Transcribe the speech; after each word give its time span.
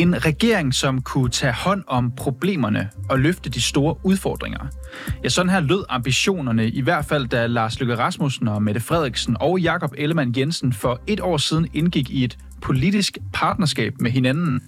En 0.00 0.24
regering, 0.24 0.74
som 0.74 1.02
kunne 1.02 1.30
tage 1.30 1.52
hånd 1.52 1.84
om 1.86 2.12
problemerne 2.16 2.90
og 3.08 3.18
løfte 3.18 3.50
de 3.50 3.60
store 3.60 3.96
udfordringer. 4.02 4.66
Ja, 5.24 5.28
sådan 5.28 5.50
her 5.50 5.60
lød 5.60 5.84
ambitionerne, 5.88 6.68
i 6.68 6.80
hvert 6.80 7.04
fald 7.04 7.26
da 7.26 7.46
Lars 7.46 7.80
Løkke 7.80 7.96
Rasmussen 7.98 8.48
og 8.48 8.62
Mette 8.62 8.80
Frederiksen 8.80 9.36
og 9.40 9.60
Jakob 9.60 9.94
Ellemann 9.98 10.34
Jensen 10.36 10.72
for 10.72 11.00
et 11.06 11.20
år 11.20 11.36
siden 11.36 11.68
indgik 11.74 12.10
i 12.10 12.24
et 12.24 12.38
politisk 12.62 13.18
partnerskab 13.32 13.92
med 14.00 14.10
hinanden. 14.10 14.60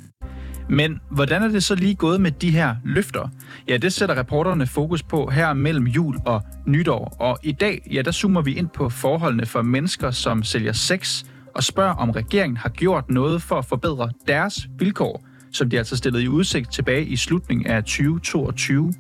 Men 0.69 1.01
hvordan 1.11 1.43
er 1.43 1.49
det 1.49 1.65
så 1.65 1.75
lige 1.75 1.95
gået 1.95 2.21
med 2.21 2.31
de 2.31 2.51
her 2.51 2.77
løfter? 2.85 3.29
Ja, 3.69 3.77
det 3.77 3.93
sætter 3.93 4.19
reporterne 4.19 4.67
fokus 4.67 5.03
på 5.03 5.31
her 5.31 5.53
mellem 5.53 5.87
jul 5.87 6.17
og 6.27 6.43
nytår. 6.67 7.17
Og 7.21 7.39
i 7.43 7.53
dag, 7.53 7.89
ja, 7.93 8.03
der 8.03 8.13
zoomer 8.13 8.43
vi 8.43 8.55
ind 8.55 8.69
på 8.69 8.89
forholdene 8.89 9.47
for 9.47 9.63
mennesker, 9.63 10.11
som 10.11 10.43
sælger 10.43 10.73
sex, 10.73 11.25
og 11.55 11.65
spørger, 11.65 11.95
om 11.95 12.11
regeringen 12.11 12.57
har 12.57 12.69
gjort 12.69 13.11
noget 13.11 13.43
for 13.43 13.59
at 13.59 13.65
forbedre 13.65 14.11
deres 14.27 14.69
vilkår, 14.79 15.25
som 15.53 15.71
de 15.71 15.79
altså 15.79 15.97
stillede 15.97 16.25
i 16.25 16.29
udsigt 16.29 16.73
tilbage 16.73 17.05
i 17.05 17.17
slutningen 17.17 17.67
af 17.67 17.85
2022. 17.85 18.93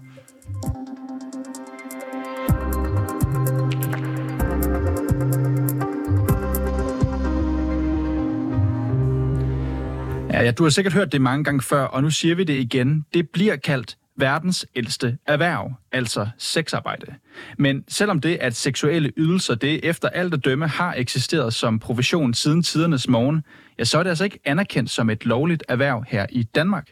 Ja, 10.30 10.42
ja, 10.42 10.50
du 10.50 10.62
har 10.62 10.70
sikkert 10.70 10.94
hørt 10.94 11.12
det 11.12 11.20
mange 11.20 11.44
gange 11.44 11.62
før, 11.62 11.84
og 11.84 12.02
nu 12.02 12.10
siger 12.10 12.34
vi 12.34 12.44
det 12.44 12.54
igen. 12.54 13.04
Det 13.14 13.28
bliver 13.32 13.56
kaldt 13.56 13.96
verdens 14.16 14.66
ældste 14.76 15.18
erhverv, 15.26 15.72
altså 15.92 16.28
sexarbejde. 16.38 17.14
Men 17.58 17.84
selvom 17.88 18.20
det, 18.20 18.36
at 18.40 18.56
seksuelle 18.56 19.12
ydelser, 19.16 19.54
det 19.54 19.80
efter 19.82 20.08
alt 20.08 20.34
at 20.34 20.44
dømme 20.44 20.68
har 20.68 20.94
eksisteret 20.96 21.54
som 21.54 21.78
profession 21.78 22.34
siden 22.34 22.62
tidernes 22.62 23.08
morgen, 23.08 23.44
ja, 23.78 23.84
så 23.84 23.98
er 23.98 24.02
det 24.02 24.10
altså 24.10 24.24
ikke 24.24 24.38
anerkendt 24.44 24.90
som 24.90 25.10
et 25.10 25.26
lovligt 25.26 25.64
erhverv 25.68 26.04
her 26.08 26.26
i 26.30 26.42
Danmark. 26.42 26.90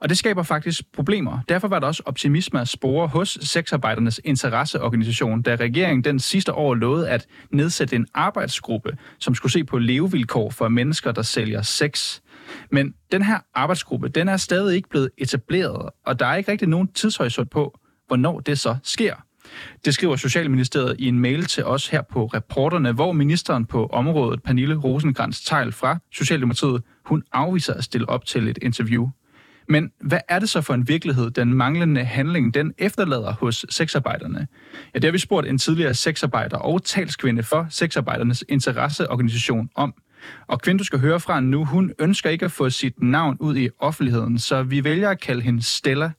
Og 0.00 0.08
det 0.08 0.18
skaber 0.18 0.42
faktisk 0.42 0.92
problemer. 0.92 1.38
Derfor 1.48 1.68
var 1.68 1.78
der 1.78 1.86
også 1.86 2.02
optimisme 2.06 2.60
at 2.60 2.68
spore 2.68 3.08
hos 3.08 3.38
sexarbejdernes 3.42 4.20
interesseorganisation, 4.24 5.42
da 5.42 5.56
regeringen 5.56 6.04
den 6.04 6.18
sidste 6.18 6.52
år 6.52 6.74
lovede 6.74 7.10
at 7.10 7.26
nedsætte 7.50 7.96
en 7.96 8.06
arbejdsgruppe, 8.14 8.96
som 9.18 9.34
skulle 9.34 9.52
se 9.52 9.64
på 9.64 9.78
levevilkår 9.78 10.50
for 10.50 10.68
mennesker, 10.68 11.12
der 11.12 11.22
sælger 11.22 11.62
sex. 11.62 12.20
Men 12.70 12.94
den 13.12 13.22
her 13.22 13.38
arbejdsgruppe, 13.54 14.08
den 14.08 14.28
er 14.28 14.36
stadig 14.36 14.76
ikke 14.76 14.88
blevet 14.88 15.10
etableret, 15.18 15.90
og 16.06 16.18
der 16.18 16.26
er 16.26 16.36
ikke 16.36 16.52
rigtig 16.52 16.68
nogen 16.68 16.88
tidshorisont 16.88 17.50
på, 17.50 17.78
hvornår 18.06 18.40
det 18.40 18.58
så 18.58 18.76
sker. 18.82 19.14
Det 19.84 19.94
skriver 19.94 20.16
Socialministeriet 20.16 20.96
i 20.98 21.08
en 21.08 21.18
mail 21.18 21.44
til 21.44 21.64
os 21.64 21.88
her 21.88 22.02
på 22.02 22.26
reporterne, 22.26 22.92
hvor 22.92 23.12
ministeren 23.12 23.66
på 23.66 23.86
området, 23.86 24.42
Pernille 24.42 24.76
rosenkrantz 24.76 25.40
teil 25.44 25.72
fra 25.72 25.98
Socialdemokratiet, 26.12 26.82
hun 27.04 27.22
afviser 27.32 27.74
at 27.74 27.84
stille 27.84 28.08
op 28.08 28.24
til 28.24 28.48
et 28.48 28.58
interview. 28.62 29.08
Men 29.68 29.92
hvad 30.00 30.20
er 30.28 30.38
det 30.38 30.48
så 30.48 30.60
for 30.60 30.74
en 30.74 30.88
virkelighed, 30.88 31.30
den 31.30 31.54
manglende 31.54 32.04
handling, 32.04 32.54
den 32.54 32.74
efterlader 32.78 33.32
hos 33.32 33.66
sexarbejderne? 33.70 34.46
Ja, 34.94 34.98
det 34.98 35.04
har 35.04 35.12
vi 35.12 35.18
spurgt 35.18 35.46
en 35.46 35.58
tidligere 35.58 35.94
sexarbejder 35.94 36.56
og 36.56 36.84
talskvinde 36.84 37.42
for 37.42 37.66
sexarbejdernes 37.70 38.44
interesseorganisation 38.48 39.70
om. 39.74 39.94
Og 40.46 40.60
kvinden, 40.60 40.78
du 40.78 40.84
skal 40.84 40.98
høre 40.98 41.20
fra 41.20 41.40
nu, 41.40 41.64
hun 41.64 41.92
ønsker 41.98 42.30
ikke 42.30 42.44
at 42.44 42.52
få 42.52 42.70
sit 42.70 43.02
navn 43.02 43.36
ud 43.40 43.56
i 43.56 43.68
offentligheden, 43.78 44.38
så 44.38 44.62
vi 44.62 44.84
vælger 44.84 45.10
at 45.10 45.20
kalde 45.20 45.42
hende 45.42 45.62
Stella. 45.62 46.10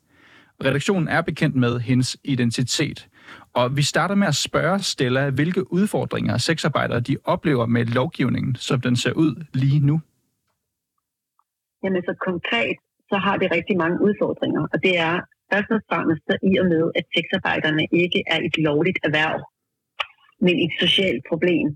Redaktionen 0.65 1.07
er 1.07 1.21
bekendt 1.21 1.55
med 1.55 1.79
hendes 1.79 2.17
identitet. 2.23 3.07
Og 3.53 3.77
vi 3.77 3.81
starter 3.81 4.15
med 4.15 4.27
at 4.27 4.35
spørge 4.35 4.79
Stella, 4.79 5.29
hvilke 5.29 5.73
udfordringer 5.73 6.37
sexarbejdere 6.37 6.99
de 6.99 7.17
oplever 7.23 7.65
med 7.65 7.85
lovgivningen, 7.85 8.55
som 8.55 8.81
den 8.81 8.95
ser 8.95 9.13
ud 9.13 9.45
lige 9.53 9.79
nu. 9.79 10.01
Jamen 11.83 12.01
så 12.01 12.15
konkret, 12.25 12.77
så 13.09 13.17
har 13.25 13.35
det 13.41 13.55
rigtig 13.57 13.77
mange 13.83 13.97
udfordringer, 14.07 14.63
og 14.73 14.77
det 14.85 14.93
er 15.07 15.15
først 15.51 15.69
og 15.75 15.81
fremmest 15.89 16.25
i 16.51 16.53
og 16.61 16.65
med, 16.73 16.83
at 16.99 17.05
sexarbejderne 17.15 17.83
ikke 18.01 18.19
er 18.33 18.39
et 18.47 18.55
lovligt 18.67 18.99
erhverv, 19.07 19.37
men 20.45 20.55
et 20.65 20.73
socialt 20.83 21.23
problem 21.31 21.67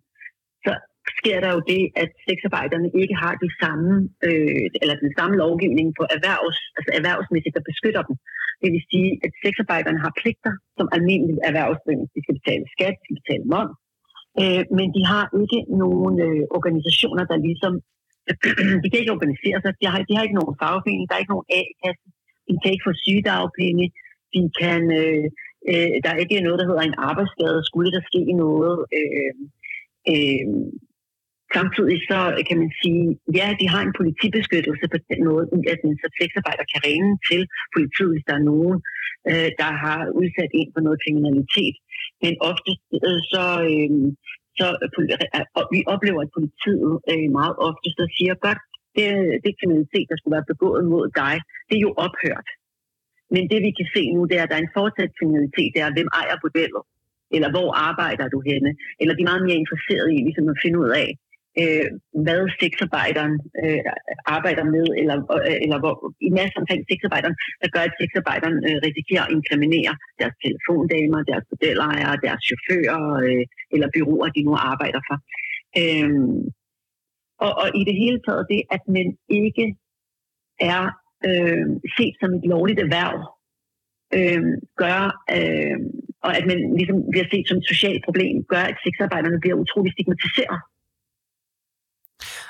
så 0.66 0.72
sker 1.20 1.38
der 1.44 1.52
jo 1.56 1.62
det, 1.74 1.84
at 2.04 2.10
sexarbejderne 2.28 2.90
ikke 3.02 3.16
har 3.24 3.34
de 3.44 3.50
samme, 3.62 3.92
øh, 4.28 4.66
eller 4.82 4.96
den 5.04 5.12
samme 5.18 5.36
lovgivning 5.44 5.88
på 6.00 6.04
erhvervs, 6.16 6.60
altså 6.78 6.92
erhvervsmæssigt, 7.00 7.56
der 7.58 7.70
beskytter 7.72 8.04
dem. 8.08 8.16
Det 8.62 8.70
vil 8.74 8.84
sige, 8.92 9.10
at 9.26 9.32
sexarbejderne 9.44 10.00
har 10.06 10.14
pligter 10.22 10.54
som 10.78 10.88
almindelige 10.96 11.42
erhvervsdrivende. 11.50 12.08
De 12.16 12.22
skal 12.24 12.38
betale 12.40 12.66
skat, 12.76 12.96
de 13.00 13.04
skal 13.06 13.20
betale 13.22 13.46
moms, 13.54 13.78
øh, 14.42 14.64
men 14.78 14.88
de 14.96 15.02
har 15.12 15.26
ikke 15.44 15.60
nogen 15.84 16.16
øh, 16.28 16.44
organisationer, 16.58 17.24
der 17.32 17.46
ligesom, 17.48 17.74
de 18.82 18.88
kan 18.90 19.02
ikke 19.02 19.16
organisere 19.18 19.58
sig, 19.62 19.72
de 19.82 19.86
har, 19.92 20.00
de 20.08 20.16
har 20.16 20.24
ikke 20.24 20.40
nogen 20.40 20.60
fagforening, 20.62 21.08
der 21.08 21.16
er 21.16 21.24
ikke 21.24 21.36
nogen 21.36 21.52
A-kasse, 21.60 22.06
de 22.48 22.54
kan 22.62 22.72
ikke 22.74 22.88
få 22.88 22.94
sygedagpenge, 23.06 23.86
de 24.34 24.42
kan, 24.62 24.82
øh, 25.02 25.26
øh, 25.70 25.94
der 26.04 26.10
er 26.12 26.20
ikke 26.24 26.46
noget, 26.46 26.60
der 26.60 26.70
hedder 26.70 26.86
en 26.86 27.00
arbejdsskade, 27.10 27.68
skulle 27.70 27.92
der 27.96 28.04
ske 28.10 28.24
noget, 28.44 28.76
øh, 29.00 29.34
øh, 30.12 30.46
Samtidig 31.58 31.98
så 32.12 32.20
kan 32.48 32.58
man 32.64 32.72
sige, 32.82 33.06
ja, 33.40 33.48
de 33.62 33.66
har 33.74 33.82
en 33.84 33.98
politibeskyttelse 34.00 34.86
på 34.94 34.98
den 35.10 35.20
måde, 35.30 35.44
at 35.74 35.80
en 35.88 35.98
sexarbejder 36.20 36.66
kan 36.72 36.82
ringe 36.88 37.12
til 37.30 37.42
politiet, 37.76 38.12
hvis 38.14 38.28
der 38.30 38.36
er 38.38 38.48
nogen, 38.52 38.78
øh, 39.30 39.50
der 39.62 39.72
har 39.84 40.00
udsat 40.20 40.52
en 40.60 40.70
for 40.74 40.82
noget 40.86 41.02
kriminalitet. 41.04 41.76
Men 42.24 42.34
ofte 42.50 42.72
øh, 43.08 43.20
så, 43.32 43.46
øh, 43.72 43.92
så 44.60 44.68
øh, 44.82 45.46
og 45.60 45.64
vi 45.74 45.80
oplever, 45.94 46.22
at 46.26 46.34
politiet 46.38 46.94
øh, 47.12 47.28
meget 47.40 47.56
ofte 47.68 47.88
så 48.00 48.06
siger, 48.18 48.34
godt, 48.48 48.62
det, 48.96 49.08
det 49.44 49.60
kriminalitet, 49.60 50.06
der 50.10 50.18
skulle 50.18 50.36
være 50.38 50.52
begået 50.54 50.84
mod 50.94 51.06
dig, 51.22 51.36
det 51.68 51.76
er 51.78 51.86
jo 51.88 51.94
ophørt. 52.06 52.48
Men 53.34 53.44
det 53.52 53.60
vi 53.68 53.72
kan 53.80 53.88
se 53.96 54.04
nu, 54.16 54.22
det 54.30 54.36
er, 54.38 54.44
at 54.44 54.50
der 54.52 54.58
er 54.58 54.66
en 54.66 54.76
fortsat 54.80 55.12
kriminalitet, 55.20 55.70
det 55.74 55.82
er, 55.82 55.96
hvem 55.98 56.10
ejer 56.22 56.38
bordellet? 56.44 56.84
Eller 57.36 57.50
hvor 57.56 57.70
arbejder 57.90 58.28
du 58.34 58.40
henne? 58.50 58.72
Eller 59.00 59.14
de 59.16 59.22
er 59.24 59.32
meget 59.32 59.46
mere 59.48 59.62
interesserede 59.64 60.12
i 60.16 60.20
ligesom 60.28 60.48
at 60.54 60.62
finde 60.64 60.78
ud 60.84 60.90
af, 61.04 61.10
øh, 61.60 61.88
hvad 62.26 62.42
sexarbejderen 62.62 63.36
øh, 63.64 63.82
arbejder 64.38 64.66
med, 64.76 64.86
eller, 65.02 65.18
øh, 65.48 65.58
eller 65.66 65.80
hvor, 65.84 65.96
i 66.28 66.30
masser 66.40 66.60
omkring 66.62 66.82
sexarbejderen, 66.92 67.36
der 67.62 67.70
gør, 67.76 67.84
at 67.90 67.98
sexarbejderen 68.02 68.58
øh, 68.68 68.78
risikerer 68.88 69.24
at 69.26 69.34
inkriminere 69.38 69.94
deres 70.20 70.36
telefondamer, 70.44 71.20
deres 71.32 71.46
modelejere, 71.52 72.22
deres 72.26 72.42
chauffører 72.48 73.04
øh, 73.26 73.44
eller 73.74 73.88
byråer, 73.96 74.30
de 74.36 74.42
nu 74.48 74.54
arbejder 74.72 75.02
for. 75.10 75.18
Øh, 75.82 76.12
og, 77.46 77.52
og 77.62 77.68
i 77.80 77.84
det 77.90 77.96
hele 78.04 78.20
taget 78.28 78.46
det, 78.54 78.62
at 78.76 78.84
man 78.98 79.08
ikke 79.42 79.66
er 80.60 80.84
øh, 81.30 81.66
set 81.98 82.16
som 82.22 82.32
et 82.38 82.46
lovligt 82.54 82.80
erhverv, 82.86 83.18
øh, 84.18 84.44
gør, 84.82 85.00
øh, 85.36 85.78
og 86.26 86.32
at 86.38 86.46
man 86.52 86.60
ligesom 86.80 86.98
bliver 87.12 87.28
set 87.32 87.46
som 87.48 87.58
et 87.58 87.68
socialt 87.74 88.04
problem, 88.08 88.36
gør, 88.54 88.64
at 88.72 88.78
sexarbejderne 88.86 89.40
bliver 89.44 89.58
utrolig 89.64 89.92
stigmatiseret. 89.94 90.60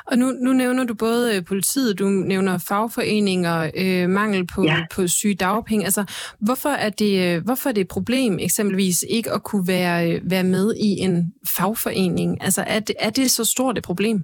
Og 0.05 0.17
nu, 0.17 0.25
nu 0.45 0.53
nævner 0.53 0.83
du 0.83 0.93
både 0.93 1.35
øh, 1.35 1.45
politiet, 1.45 1.99
du 1.99 2.05
nævner 2.05 2.57
fagforeninger, 2.69 3.71
øh, 3.77 4.09
mangel 4.09 4.47
på, 4.47 4.63
ja. 4.63 4.85
på 4.95 5.07
syge 5.07 5.35
dagpenge. 5.35 5.85
Altså, 5.85 6.03
hvorfor 6.39 6.69
er, 6.69 6.89
det, 6.89 7.11
øh, 7.25 7.43
hvorfor 7.45 7.69
er 7.69 7.73
det 7.73 7.81
et 7.81 7.87
problem 7.97 8.39
eksempelvis 8.39 9.05
ikke 9.09 9.31
at 9.31 9.43
kunne 9.43 9.67
være, 9.67 9.97
øh, 10.09 10.31
være 10.33 10.43
med 10.43 10.75
i 10.75 10.89
en 11.05 11.33
fagforening? 11.57 12.43
Altså, 12.43 12.61
er 12.67 12.79
det, 12.79 12.95
er 12.99 13.09
det 13.09 13.31
så 13.31 13.43
stort 13.45 13.77
et 13.77 13.83
problem? 13.83 14.17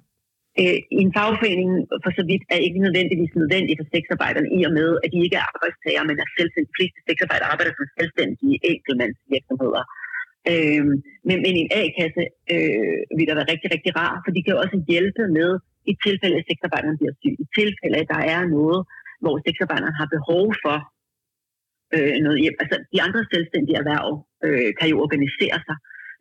Øh, 0.61 0.79
en 1.01 1.09
fagforening 1.17 1.71
for 2.03 2.11
så 2.17 2.23
vidt 2.29 2.43
er 2.53 2.59
ikke 2.67 2.79
nødvendigvis 2.85 3.33
nødvendig 3.41 3.73
for 3.79 3.87
sexarbejderne 3.93 4.49
i 4.57 4.59
og 4.67 4.73
med, 4.79 4.89
at 5.03 5.09
de 5.13 5.19
ikke 5.25 5.37
er 5.41 5.47
arbejdstager, 5.53 6.03
men 6.09 6.15
er 6.23 6.29
selvstændige. 6.37 6.71
De 6.71 6.77
fleste 6.79 6.99
sexarbejdere 7.07 7.49
arbejder 7.53 7.73
som 7.77 7.87
selvstændige 7.99 8.55
enkeltmandsvirksomheder. 8.71 9.83
Øh, 10.51 10.83
men, 11.27 11.37
men 11.43 11.53
en 11.61 11.69
A-kasse 11.79 12.23
øh, 12.53 12.97
vil 13.17 13.27
da 13.27 13.33
være 13.39 13.51
rigtig, 13.53 13.69
rigtig 13.75 13.91
rar, 14.01 14.13
for 14.23 14.31
de 14.35 14.41
kan 14.45 14.61
også 14.63 14.77
hjælpe 14.91 15.23
med 15.37 15.51
i 15.91 15.93
tilfælde, 16.05 16.35
at 16.39 16.47
sexarbejderne 16.49 16.99
bliver 16.99 17.15
syge. 17.21 17.37
I 17.43 17.45
tilfælde, 17.59 17.97
at 18.01 18.11
der 18.13 18.21
er 18.35 18.41
noget, 18.57 18.79
hvor 19.23 19.35
sexarbejderne 19.45 19.99
har 20.01 20.07
behov 20.15 20.45
for 20.63 20.77
øh, 21.95 22.15
noget 22.25 22.37
hjem. 22.43 22.55
Altså, 22.63 22.75
de 22.93 22.99
andre 23.05 23.21
selvstændige 23.33 23.77
erhverv 23.81 24.09
øh, 24.45 24.69
kan 24.79 24.87
jo 24.91 24.97
organisere 25.05 25.57
sig. 25.67 25.77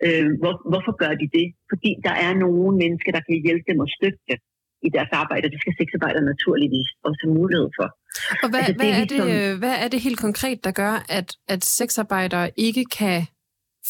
Øh, 0.07 0.29
hvor, 0.43 0.55
hvorfor 0.71 0.93
gør 1.03 1.13
de 1.23 1.27
det? 1.39 1.47
Fordi 1.73 1.91
der 2.07 2.15
er 2.27 2.33
nogle 2.45 2.71
mennesker, 2.83 3.11
der 3.17 3.23
kan 3.27 3.37
hjælpe 3.47 3.67
dem 3.71 3.79
og 3.85 3.89
støtte 3.97 4.23
dem 4.31 4.41
i 4.87 4.89
deres 4.97 5.13
arbejde. 5.23 5.51
Det 5.53 5.61
skal 5.63 5.75
sexarbejdere 5.81 6.25
naturligvis 6.33 6.89
også 7.07 7.21
have 7.25 7.35
mulighed 7.41 7.69
for. 7.79 7.89
Og 8.45 8.49
hvad, 8.51 8.61
altså, 8.61 8.75
hvad, 8.79 8.87
det 8.87 8.95
er, 8.95 9.05
ligesom... 9.05 9.29
er 9.29 9.49
det, 9.49 9.59
hvad 9.63 9.75
er 9.85 9.89
det 9.93 10.01
helt 10.07 10.21
konkret, 10.27 10.59
der 10.67 10.73
gør, 10.83 10.95
at, 11.19 11.29
at 11.55 11.61
sexarbejdere 11.79 12.47
ikke 12.67 12.85
kan 12.99 13.19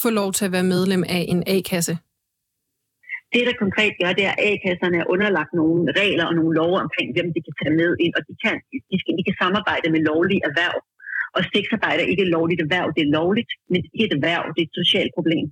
få 0.03 0.09
lov 0.21 0.29
til 0.37 0.45
at 0.49 0.53
være 0.57 0.71
medlem 0.75 1.03
af 1.17 1.23
en 1.33 1.43
A-kasse? 1.55 1.95
Det, 3.33 3.43
der 3.49 3.63
konkret 3.65 3.93
gør, 4.01 4.11
det 4.19 4.25
er, 4.31 4.35
at 4.37 4.43
A-kasserne 4.49 4.97
er 5.03 5.11
underlagt 5.15 5.53
nogle 5.61 5.83
regler 6.01 6.25
og 6.31 6.35
nogle 6.39 6.53
love 6.61 6.77
omkring, 6.85 7.09
hvem 7.17 7.29
de 7.35 7.41
kan 7.47 7.55
tage 7.61 7.75
med 7.81 7.91
ind, 8.05 8.13
og 8.19 8.23
de 8.29 8.35
kan, 8.45 8.55
de 8.91 8.97
skal, 9.01 9.13
de 9.19 9.25
kan 9.29 9.37
samarbejde 9.43 9.87
med 9.95 10.01
lovlige 10.11 10.43
erhverv. 10.49 10.79
Og 11.37 11.43
sexarbejde 11.53 12.01
er 12.03 12.11
ikke 12.13 12.27
et 12.27 12.35
lovligt 12.37 12.61
erhverv, 12.67 12.89
det 12.97 13.03
er 13.05 13.15
lovligt, 13.21 13.51
men 13.71 13.79
det 13.83 14.01
er 14.03 14.09
et 14.09 14.17
erhverv, 14.19 14.45
det 14.55 14.61
er 14.63 14.69
et 14.71 14.81
socialt 14.83 15.13
problem. 15.19 15.47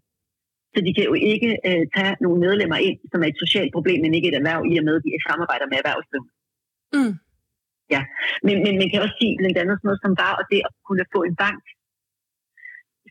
Så 0.74 0.78
de 0.86 0.92
kan 0.96 1.04
jo 1.10 1.14
ikke 1.32 1.50
øh, 1.68 1.82
tage 1.96 2.14
nogle 2.24 2.38
medlemmer 2.46 2.78
ind, 2.88 2.98
som 3.10 3.18
er 3.24 3.28
et 3.32 3.42
socialt 3.44 3.72
problem, 3.76 3.98
men 4.02 4.14
ikke 4.16 4.28
et 4.32 4.38
erhverv, 4.40 4.60
i 4.70 4.74
og 4.80 4.84
med, 4.88 4.96
at 4.98 5.04
de 5.06 5.26
samarbejder 5.28 5.66
med 5.70 5.76
erhvervsdrivende. 5.80 6.32
Mm. 6.96 7.14
Ja, 7.94 8.02
men, 8.46 8.56
men 8.64 8.74
man 8.80 8.88
kan 8.90 9.02
også 9.04 9.16
sige 9.20 9.34
blandt 9.40 9.58
andet 9.62 9.74
sådan 9.76 9.88
noget 9.88 10.02
som 10.04 10.12
bare 10.22 10.36
det 10.52 10.60
at 10.68 10.72
kunne 10.86 11.04
få 11.14 11.20
en 11.30 11.36
bank. 11.44 11.62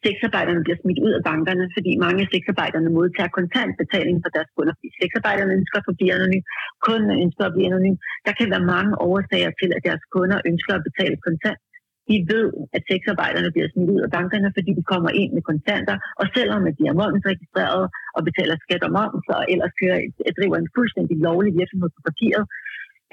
Sexarbejderne 0.06 0.62
bliver 0.66 0.80
smidt 0.82 1.00
ud 1.06 1.14
af 1.18 1.24
bankerne, 1.30 1.66
fordi 1.76 1.92
mange 2.06 2.20
af 2.24 2.30
sexarbejderne 2.34 2.90
modtager 2.98 3.32
kontantbetaling 3.40 4.18
for 4.24 4.32
deres 4.36 4.50
kunder, 4.56 4.74
fordi 4.78 4.90
sexarbejderne 5.02 5.52
ønsker 5.60 5.78
at 5.80 5.98
blive 5.98 6.14
anonym, 6.18 6.44
kunderne 6.86 7.16
ønsker 7.26 7.44
at 7.46 7.54
blive 7.56 7.68
anonym. 7.72 7.98
Der 8.28 8.34
kan 8.38 8.48
være 8.54 8.70
mange 8.76 8.94
årsager 9.10 9.52
til, 9.62 9.70
at 9.78 9.82
deres 9.88 10.04
kunder 10.16 10.38
ønsker 10.50 10.74
at 10.76 10.86
betale 10.88 11.18
kontant. 11.28 11.62
De 12.10 12.16
ved, 12.34 12.48
at 12.76 12.82
sexarbejderne 12.92 13.50
bliver 13.54 13.70
smidt 13.74 13.94
ud 13.96 14.02
af 14.08 14.12
bankerne, 14.18 14.50
fordi 14.58 14.72
de 14.80 14.84
kommer 14.94 15.12
ind 15.22 15.32
med 15.38 15.44
kontanter, 15.52 15.96
og 16.22 16.26
selvom 16.36 16.62
at 16.70 16.76
de 16.80 16.84
er 16.92 16.96
momsregistreret 17.02 17.86
og 18.18 18.22
betaler 18.28 18.56
skat 18.64 18.84
og 18.88 18.92
moms, 18.98 19.26
og 19.36 19.42
ellers 19.54 19.74
kører, 19.80 20.00
driver 20.38 20.58
en 20.60 20.74
fuldstændig 20.78 21.18
lovlig 21.28 21.52
virksomhed 21.60 21.90
på 21.96 22.02
papiret, 22.10 22.46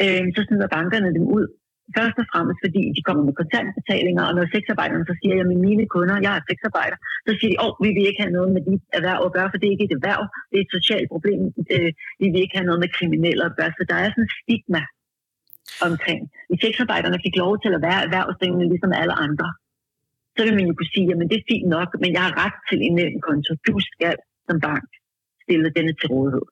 øh, 0.03 0.25
så 0.35 0.41
smider 0.47 0.69
bankerne 0.77 1.11
dem 1.17 1.27
ud. 1.39 1.47
Først 1.99 2.17
og 2.23 2.27
fremmest 2.33 2.59
fordi 2.65 2.83
de 2.97 3.03
kommer 3.07 3.23
med 3.29 3.35
kontantbetalinger, 3.41 4.25
og 4.29 4.33
når 4.37 4.45
sexarbejderne 4.55 5.05
så 5.11 5.15
siger, 5.21 5.35
at 5.43 5.49
mine 5.69 5.85
kunder, 5.95 6.17
jeg 6.27 6.33
er 6.39 6.43
sexarbejder, 6.51 6.99
så 7.27 7.33
siger 7.39 7.51
de, 7.53 7.59
åh, 7.65 7.67
oh, 7.67 7.73
vi 7.85 7.89
vil 7.97 8.05
ikke 8.09 8.23
have 8.25 8.37
noget 8.39 8.51
med 8.57 8.63
dit 8.69 8.83
erhverv 8.99 9.21
at 9.27 9.35
gøre, 9.37 9.49
for 9.51 9.59
det 9.59 9.67
er 9.67 9.75
ikke 9.75 9.89
et 9.89 9.97
erhverv, 9.99 10.23
det 10.51 10.57
er 10.59 10.65
et 10.67 10.75
socialt 10.79 11.09
problem, 11.15 11.41
øh, 11.75 11.91
vi 12.21 12.27
vil 12.33 12.43
ikke 12.45 12.57
have 12.59 12.69
noget 12.69 12.81
med 12.85 12.95
kriminelle 12.97 13.43
at 13.49 13.57
gøre. 13.59 13.73
Så 13.79 13.83
der 13.91 13.97
er 14.03 14.09
sådan 14.11 14.27
en 14.27 14.35
stigma 14.39 14.83
omkring. 15.89 16.21
Hvis 16.49 16.61
sexarbejderne 16.65 17.19
fik 17.27 17.37
lov 17.45 17.53
til 17.63 17.73
at 17.77 17.83
være 17.89 18.01
erhvervsdrivende 18.07 18.67
ligesom 18.73 18.93
alle 19.01 19.15
andre, 19.27 19.49
så 20.37 20.41
vil 20.45 20.57
man 20.59 20.67
jo 20.69 20.75
kunne 20.77 20.95
sige, 20.97 21.09
at 21.13 21.31
det 21.31 21.39
er 21.39 21.51
fint 21.53 21.69
nok, 21.77 21.89
men 22.03 22.11
jeg 22.17 22.23
har 22.27 22.35
ret 22.45 22.59
til 22.69 22.79
en 22.89 22.97
konto. 23.27 23.53
Du 23.69 23.75
skal 23.91 24.17
som 24.49 24.59
bank 24.67 24.89
stille 25.45 25.69
denne 25.77 25.93
til 26.01 26.09
rådighed. 26.15 26.47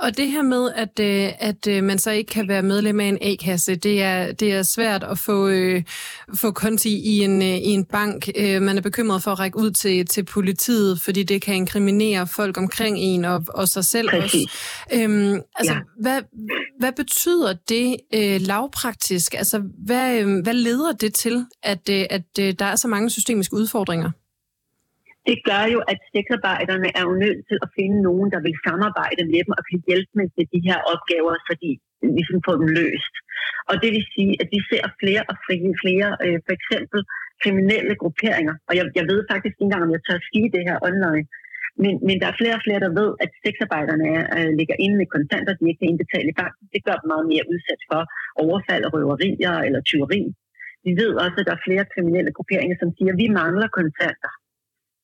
Og 0.00 0.16
det 0.16 0.30
her 0.30 0.42
med, 0.42 0.70
at, 0.74 1.00
øh, 1.00 1.32
at 1.38 1.66
øh, 1.68 1.84
man 1.84 1.98
så 1.98 2.10
ikke 2.10 2.28
kan 2.28 2.48
være 2.48 2.62
medlem 2.62 3.00
af 3.00 3.04
en 3.04 3.18
A-kasse, 3.20 3.76
det 3.76 4.02
er, 4.02 4.32
det 4.32 4.52
er 4.52 4.62
svært 4.62 5.04
at 5.04 5.18
få, 5.18 5.48
øh, 5.48 5.82
få 6.34 6.50
konti 6.50 6.96
i 6.96 7.22
en, 7.22 7.42
øh, 7.42 7.48
i 7.48 7.68
en 7.68 7.84
bank. 7.84 8.28
Øh, 8.36 8.62
man 8.62 8.76
er 8.76 8.80
bekymret 8.80 9.22
for 9.22 9.30
at 9.30 9.38
række 9.38 9.58
ud 9.58 9.70
til, 9.70 10.06
til 10.06 10.24
politiet, 10.24 11.00
fordi 11.00 11.22
det 11.22 11.42
kan 11.42 11.54
inkriminere 11.54 12.26
folk 12.26 12.58
omkring 12.58 12.98
en 12.98 13.24
og, 13.24 13.44
og 13.48 13.68
sig 13.68 13.84
selv 13.84 14.10
Præcis. 14.10 14.44
også. 14.44 14.48
Øhm, 14.92 15.40
altså, 15.56 15.74
ja. 15.74 15.80
hvad, 16.00 16.22
hvad 16.78 16.92
betyder 16.92 17.54
det 17.68 17.96
øh, 18.14 18.40
lavpraktisk? 18.40 19.34
Altså, 19.34 19.62
hvad, 19.86 20.18
øh, 20.18 20.42
hvad 20.42 20.54
leder 20.54 20.92
det 20.92 21.14
til, 21.14 21.46
at, 21.62 21.88
øh, 21.90 22.04
at 22.10 22.24
øh, 22.40 22.54
der 22.58 22.64
er 22.64 22.76
så 22.76 22.88
mange 22.88 23.10
systemiske 23.10 23.54
udfordringer? 23.54 24.10
Det 25.28 25.36
gør 25.48 25.64
jo, 25.74 25.78
at 25.92 25.98
sexarbejderne 26.14 26.88
er 26.98 27.04
jo 27.08 27.14
nødt 27.24 27.40
til 27.48 27.58
at 27.64 27.72
finde 27.78 27.98
nogen, 28.08 28.28
der 28.34 28.40
vil 28.46 28.56
samarbejde 28.66 29.22
med 29.32 29.40
dem 29.46 29.52
og 29.58 29.64
kan 29.70 29.80
hjælpe 29.88 30.12
med 30.18 30.26
de 30.54 30.60
her 30.68 30.78
opgaver, 30.92 31.34
så 31.46 31.52
de 31.62 31.70
ligesom 32.16 32.38
får 32.46 32.56
dem 32.60 32.68
løst. 32.80 33.14
Og 33.70 33.74
det 33.82 33.90
vil 33.96 34.04
sige, 34.14 34.32
at 34.42 34.48
vi 34.54 34.60
ser 34.70 34.84
flere 35.02 35.22
og 35.30 35.36
flere, 35.46 35.70
flere 35.82 36.08
øh, 36.24 36.38
for 36.46 36.52
eksempel 36.58 37.00
kriminelle 37.42 37.94
grupperinger. 38.02 38.54
Og 38.68 38.72
jeg, 38.78 38.84
jeg 38.98 39.04
ved 39.10 39.20
faktisk 39.32 39.54
ikke 39.54 39.66
engang, 39.66 39.82
om 39.86 39.94
jeg 39.96 40.02
tør 40.06 40.18
sige 40.30 40.48
det 40.54 40.62
her 40.68 40.76
online. 40.90 41.26
Men, 41.82 41.94
men 42.06 42.16
der 42.20 42.26
er 42.28 42.40
flere 42.40 42.56
og 42.58 42.64
flere, 42.66 42.80
der 42.86 42.92
ved, 43.00 43.10
at 43.24 43.30
sexarbejderne 43.44 44.08
øh, 44.36 44.50
ligger 44.58 44.76
inde 44.84 44.96
med 45.00 45.08
kontanter, 45.16 45.52
de 45.54 45.68
ikke 45.68 45.80
kan 45.80 45.90
indbetale 45.92 46.28
i 46.30 46.38
banken. 46.42 46.64
Det 46.74 46.80
gør 46.86 46.96
dem 47.00 47.08
meget 47.12 47.26
mere 47.32 47.44
udsat 47.52 47.82
for 47.90 48.00
overfald 48.44 48.82
og 48.86 48.92
røverier 48.94 49.56
eller 49.66 49.80
tyveri. 49.90 50.22
Vi 50.86 50.92
ved 51.02 51.12
også, 51.24 51.36
at 51.40 51.46
der 51.48 51.54
er 51.56 51.66
flere 51.68 51.84
kriminelle 51.94 52.32
grupperinger, 52.36 52.76
som 52.82 52.90
siger, 52.96 53.12
at 53.12 53.20
vi 53.22 53.28
mangler 53.40 53.68
kontanter. 53.78 54.32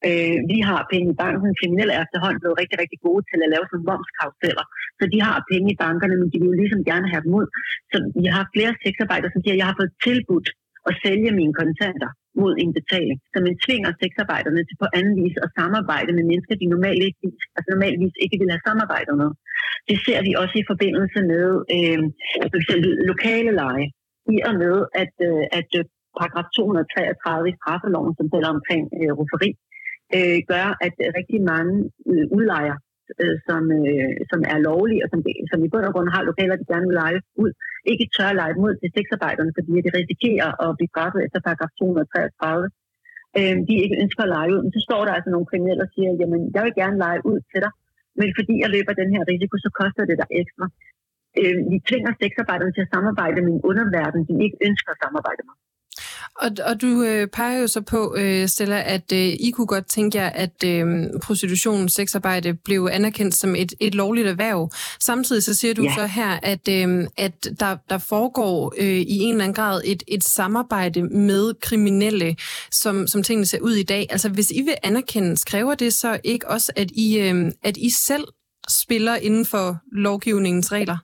Øh, 0.09 0.39
vi 0.53 0.59
har 0.69 0.81
penge 0.93 1.09
i 1.13 1.19
banken. 1.25 1.59
Kriminelle 1.61 1.93
er 1.95 2.03
efterhånden 2.07 2.41
blevet 2.43 2.61
rigtig, 2.61 2.79
rigtig 2.83 2.99
gode 3.07 3.23
til 3.31 3.39
at 3.45 3.53
lave 3.55 3.67
sådan 3.69 3.89
momskausteller. 3.91 4.65
Så 4.99 5.05
de 5.13 5.19
har 5.29 5.37
penge 5.53 5.69
i 5.75 5.81
bankerne, 5.85 6.17
men 6.21 6.29
de 6.33 6.39
vil 6.39 6.51
jo 6.51 6.61
ligesom 6.63 6.83
gerne 6.91 7.07
have 7.13 7.25
dem 7.27 7.33
ud. 7.41 7.49
Så 7.91 7.97
vi 8.23 8.27
har 8.37 8.45
flere 8.55 8.73
sexarbejdere, 8.85 9.33
som 9.33 9.43
siger, 9.43 9.55
at 9.57 9.61
jeg 9.63 9.69
har 9.71 9.79
fået 9.81 9.93
tilbudt 10.07 10.49
at 10.89 10.95
sælge 11.05 11.31
mine 11.41 11.55
kontanter 11.61 12.11
mod 12.41 12.53
en 12.63 12.73
betaling. 12.79 13.19
Så 13.33 13.39
man 13.47 13.55
tvinger 13.65 13.91
sexarbejderne 14.03 14.63
til 14.69 14.77
på 14.83 14.87
anden 14.99 15.15
vis 15.23 15.37
at 15.45 15.53
samarbejde 15.59 16.11
med 16.19 16.25
mennesker, 16.31 16.55
de 16.61 16.73
normalt 16.75 17.03
ikke, 17.09 17.25
altså 17.57 17.69
normalvis 17.75 18.15
ikke 18.25 18.37
vil 18.41 18.53
have 18.55 18.67
samarbejdet 18.69 19.15
med. 19.23 19.31
Det 19.89 19.99
ser 20.07 20.21
vi 20.27 20.33
også 20.43 20.57
i 20.63 20.69
forbindelse 20.73 21.19
med 21.33 21.47
øh, 21.77 22.01
for 22.53 22.59
eksempel 22.63 22.91
lokale 23.13 23.53
leje. 23.63 23.87
I 24.35 24.37
og 24.49 24.55
med, 24.63 24.77
at, 25.03 25.15
øh, 25.29 25.45
at 25.59 25.71
øh, 25.79 25.85
paragraf 26.19 26.49
233 26.57 27.49
i 27.51 27.55
straffeloven, 27.59 28.13
som 28.19 28.27
taler 28.33 28.51
omkring 28.57 28.83
øh, 28.99 29.13
rufferi, 29.19 29.51
øh, 30.17 30.39
gør, 30.53 30.67
at 30.87 30.95
rigtig 31.19 31.41
mange 31.53 31.75
øh, 32.11 32.27
udlejer, 32.37 32.77
øh, 33.23 33.37
som, 33.49 33.63
øh, 33.81 34.13
som 34.31 34.41
er 34.53 34.59
lovlige, 34.69 35.03
og 35.05 35.09
som, 35.13 35.21
som 35.51 35.59
i 35.67 35.69
bund 35.73 35.87
og 35.89 35.93
grund 35.95 36.09
har 36.17 36.23
lokaler, 36.31 36.55
de 36.57 36.71
gerne 36.73 36.89
vil 36.89 37.01
lege 37.03 37.21
ud, 37.43 37.51
ikke 37.93 38.07
tør 38.15 38.31
at 38.33 38.39
lege 38.43 38.57
ud 38.65 38.73
til 38.81 38.89
sexarbejderne, 38.97 39.53
fordi 39.57 39.73
de 39.87 39.97
risikerer 40.01 40.51
at 40.65 40.71
blive 40.77 40.93
straffet 40.95 41.21
efter 41.27 41.39
paragraf 41.47 41.73
233. 41.79 42.71
Øh, 43.39 43.57
de 43.69 43.75
ikke 43.85 44.01
ønsker 44.05 44.23
at 44.25 44.33
lege 44.37 44.51
ud. 44.55 44.61
Men 44.65 44.73
så 44.77 44.81
står 44.89 45.03
der 45.05 45.13
altså 45.17 45.31
nogle 45.33 45.51
kriminelle 45.51 45.83
og 45.87 45.91
siger, 45.95 46.11
jamen, 46.21 46.41
jeg 46.55 46.63
vil 46.65 46.75
gerne 46.83 46.99
lege 47.05 47.21
ud 47.31 47.39
til 47.51 47.61
dig, 47.65 47.73
men 48.21 48.29
fordi 48.39 48.55
jeg 48.63 48.71
løber 48.77 49.01
den 49.03 49.11
her 49.15 49.23
risiko, 49.33 49.55
så 49.65 49.71
koster 49.81 50.03
det 50.11 50.17
dig 50.23 50.29
ekstra. 50.43 50.65
Øh, 51.41 51.59
vi 51.73 51.77
tvinger 51.89 52.13
sexarbejderne 52.23 52.73
til 52.75 52.85
at 52.87 52.93
samarbejde 52.95 53.39
med 53.47 53.53
en 53.57 53.65
underverden, 53.71 54.21
de 54.29 54.35
ikke 54.45 54.59
ønsker 54.69 54.91
at 54.93 55.03
samarbejde 55.05 55.43
med. 55.49 55.57
Og, 56.41 56.51
og 56.67 56.81
du 56.81 57.03
øh, 57.03 57.29
peger 57.29 57.59
jo 57.59 57.67
så 57.67 57.81
på, 57.81 58.15
øh, 58.19 58.49
Stella, 58.49 58.83
at 58.87 59.13
øh, 59.13 59.19
I 59.19 59.51
kunne 59.51 59.67
godt 59.67 59.87
tænke 59.87 60.19
jer, 60.19 60.29
at 60.29 60.65
øh, 60.65 60.87
prostitution, 61.23 61.89
sexarbejde 61.89 62.55
blev 62.55 62.89
anerkendt 62.93 63.35
som 63.35 63.57
et, 63.57 63.75
et 63.81 63.95
lovligt 63.95 64.29
erhverv. 64.29 64.71
Samtidig 65.01 65.43
så 65.43 65.55
siger 65.55 65.75
du 65.75 65.83
ja. 65.83 65.95
så 65.95 66.07
her, 66.07 66.39
at, 66.43 66.69
øh, 66.69 67.07
at 67.17 67.49
der, 67.61 67.77
der 67.91 67.99
foregår 67.99 68.75
øh, 68.79 68.87
i 68.87 69.19
en 69.19 69.33
eller 69.33 69.45
anden 69.45 69.55
grad 69.55 69.83
et, 69.85 70.03
et 70.09 70.25
samarbejde 70.25 71.03
med 71.03 71.55
kriminelle, 71.61 72.37
som, 72.71 73.07
som 73.07 73.23
tingene 73.23 73.47
ser 73.47 73.61
ud 73.61 73.73
i 73.73 73.83
dag. 73.83 74.07
Altså 74.11 74.29
hvis 74.29 74.51
I 74.51 74.63
vil 74.63 74.75
anerkende, 74.83 75.37
kræver 75.47 75.75
det 75.75 75.95
så 75.95 76.21
ikke 76.25 76.49
også, 76.49 76.73
at 76.77 76.91
I, 76.91 77.19
øh, 77.19 77.53
at 77.63 77.77
I 77.77 77.91
selv 77.91 78.25
spiller 78.69 79.17
inden 79.17 79.47
for 79.47 79.77
lovgivningens 79.93 80.73
regler? 80.73 80.97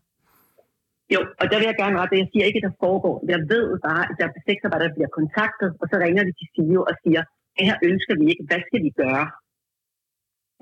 Jo, 1.15 1.21
og 1.41 1.45
der 1.51 1.57
vil 1.59 1.71
jeg 1.71 1.81
gerne 1.83 1.99
rette, 2.01 2.23
jeg 2.23 2.31
siger 2.33 2.45
ikke, 2.47 2.61
at 2.61 2.67
der 2.69 2.81
foregår. 2.85 3.17
Jeg 3.35 3.41
ved 3.53 3.67
bare, 3.89 4.05
at 4.11 4.17
der 4.19 4.27
er 4.29 4.45
sexarbejdere, 4.49 4.89
der 4.89 4.99
bliver 4.99 5.13
kontaktet, 5.21 5.71
og 5.81 5.85
så 5.91 5.97
ringer 6.05 6.23
de 6.29 6.33
til 6.39 6.49
SIO 6.53 6.81
og 6.91 6.95
siger, 7.03 7.23
det 7.57 7.65
her 7.69 7.79
ønsker 7.91 8.15
vi 8.21 8.25
ikke, 8.33 8.45
hvad 8.49 8.63
skal 8.69 8.81
vi 8.87 8.91
gøre? 9.03 9.27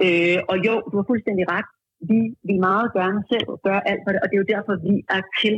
Øh, 0.04 0.38
og 0.50 0.56
jo, 0.66 0.74
du 0.90 0.94
har 0.98 1.06
fuldstændig 1.10 1.44
ret. 1.54 1.68
Vi 2.10 2.20
vil 2.46 2.58
meget 2.68 2.88
gerne 2.98 3.20
selv 3.32 3.46
gøre 3.66 3.82
alt 3.90 4.02
for 4.04 4.10
det, 4.12 4.20
og 4.22 4.26
det 4.28 4.36
er 4.36 4.42
jo 4.44 4.52
derfor, 4.54 4.74
vi 4.88 4.94
er 5.16 5.22
til. 5.42 5.56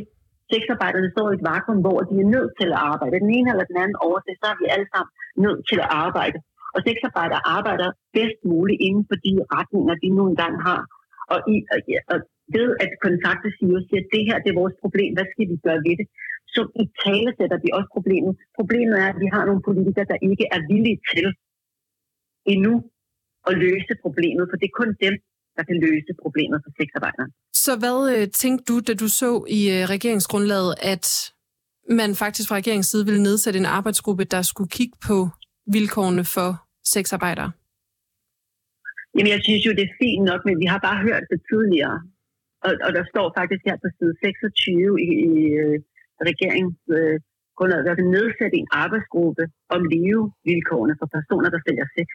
Sexarbejderne 0.52 1.11
står 1.14 1.26
i 1.30 1.37
et 1.38 1.47
vakuum, 1.50 1.80
hvor 1.87 1.99
de 2.09 2.14
er 2.25 2.33
nødt 2.37 2.52
til 2.61 2.68
at 2.76 2.80
arbejde. 2.90 3.23
Den 3.25 3.35
ene 3.38 3.49
eller 3.52 3.66
den 3.71 3.78
anden 3.83 3.99
årsag, 4.09 4.35
så 4.40 4.47
er 4.52 4.57
vi 4.62 4.66
alle 4.75 4.88
sammen 4.92 5.12
nødt 5.45 5.62
til 5.71 5.78
at 5.85 5.88
arbejde. 6.07 6.38
Og 6.75 6.80
sexarbejdere 6.88 7.42
arbejder 7.59 7.88
bedst 8.16 8.40
muligt 8.52 8.80
inden 8.87 9.04
for 9.09 9.16
de 9.26 9.33
retninger, 9.57 9.95
de 10.02 10.09
nu 10.16 10.23
engang 10.30 10.54
har. 10.68 10.83
Og, 11.33 11.38
i, 11.52 11.54
og, 11.75 11.78
og 12.12 12.18
ved 12.57 12.69
at 12.85 12.90
kontakte 13.07 13.47
og 13.50 13.55
siger, 13.59 13.99
at 14.02 14.09
det 14.14 14.23
her 14.28 14.37
det 14.43 14.50
er 14.50 14.61
vores 14.62 14.76
problem, 14.83 15.11
hvad 15.17 15.26
skal 15.33 15.47
vi 15.52 15.57
gøre 15.67 15.81
ved 15.87 15.95
det? 16.00 16.07
Så 16.55 16.61
i 16.83 16.85
tale 17.05 17.31
sætter 17.38 17.59
vi 17.64 17.69
også 17.78 17.90
problemet. 17.97 18.33
Problemet 18.59 18.95
er, 19.02 19.09
at 19.12 19.19
vi 19.25 19.28
har 19.35 19.43
nogle 19.49 19.62
politikere, 19.69 20.11
der 20.12 20.19
ikke 20.31 20.47
er 20.57 20.61
villige 20.73 21.00
til 21.12 21.26
endnu 22.55 22.75
at 23.49 23.55
løse 23.64 23.93
problemet, 24.05 24.45
for 24.50 24.57
det 24.61 24.67
er 24.69 24.78
kun 24.83 24.90
dem, 25.07 25.14
der 25.57 25.62
kan 25.69 25.76
løse 25.87 26.12
problemet 26.25 26.59
for 26.64 26.71
sexarbejdere. 26.81 27.28
Så 27.64 27.73
hvad 27.83 27.99
øh, 28.14 28.25
tænkte 28.43 28.64
du, 28.71 28.76
da 28.88 28.93
du 29.02 29.09
så 29.23 29.31
i 29.59 29.61
øh, 29.75 29.83
regeringsgrundlaget, 29.95 30.75
at 30.93 31.07
man 32.00 32.11
faktisk 32.23 32.49
fra 32.49 32.57
regeringens 32.61 32.90
side 32.93 33.05
ville 33.09 33.23
nedsætte 33.23 33.59
en 33.59 33.73
arbejdsgruppe, 33.78 34.25
der 34.25 34.43
skulle 34.43 34.71
kigge 34.78 34.97
på 35.09 35.17
vilkårene 35.76 36.25
for 36.35 36.49
sexarbejdere? 36.95 37.50
Jamen, 39.14 39.33
jeg 39.35 39.40
synes 39.47 39.62
jo, 39.67 39.73
det 39.78 39.85
er 39.88 39.95
fint 40.02 40.25
nok, 40.31 40.40
men 40.49 40.57
vi 40.62 40.67
har 40.73 40.81
bare 40.88 40.99
hørt 41.09 41.25
det 41.33 41.40
tidligere. 41.50 41.97
Og, 42.66 42.72
og 42.86 42.90
der 42.96 43.04
står 43.12 43.26
faktisk 43.38 43.62
her 43.68 43.76
på 43.82 43.88
side 43.96 44.14
26 44.22 45.00
i, 45.08 45.12
i 45.30 45.34
regeringen, 45.60 45.84
regeringens 46.28 46.80
uh, 46.98 47.16
grundlag, 47.56 47.80
der 47.88 48.10
nedsætte 48.16 48.56
en 48.62 48.70
arbejdsgruppe 48.84 49.44
om 49.74 49.80
levevilkårene 49.94 50.94
for 51.00 51.08
personer, 51.16 51.48
der 51.54 51.60
sælger 51.66 51.86
sex. 51.96 52.08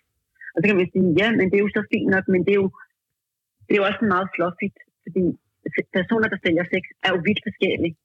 Og 0.53 0.57
så 0.59 0.65
kan 0.67 0.79
man 0.81 0.89
sige, 0.93 1.07
ja, 1.21 1.27
men 1.38 1.45
det 1.50 1.57
er 1.57 1.65
jo 1.65 1.77
så 1.77 1.83
fint 1.93 2.09
nok, 2.15 2.25
men 2.33 2.41
det 2.45 2.51
er 2.55 2.62
jo, 2.63 2.69
det 3.65 3.73
er 3.73 3.81
jo 3.81 3.89
også 3.91 4.03
meget 4.13 4.27
fluffigt, 4.35 4.77
fordi 5.03 5.23
personer, 5.97 6.27
der 6.33 6.39
sælger 6.45 6.65
sex, 6.73 6.83
er 7.05 7.09
jo 7.13 7.19
vidt 7.27 7.41
forskellige. 7.47 7.95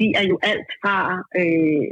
De 0.00 0.06
er 0.20 0.24
jo 0.32 0.36
alt 0.50 0.70
fra, 0.82 0.96
øh, 1.40 1.86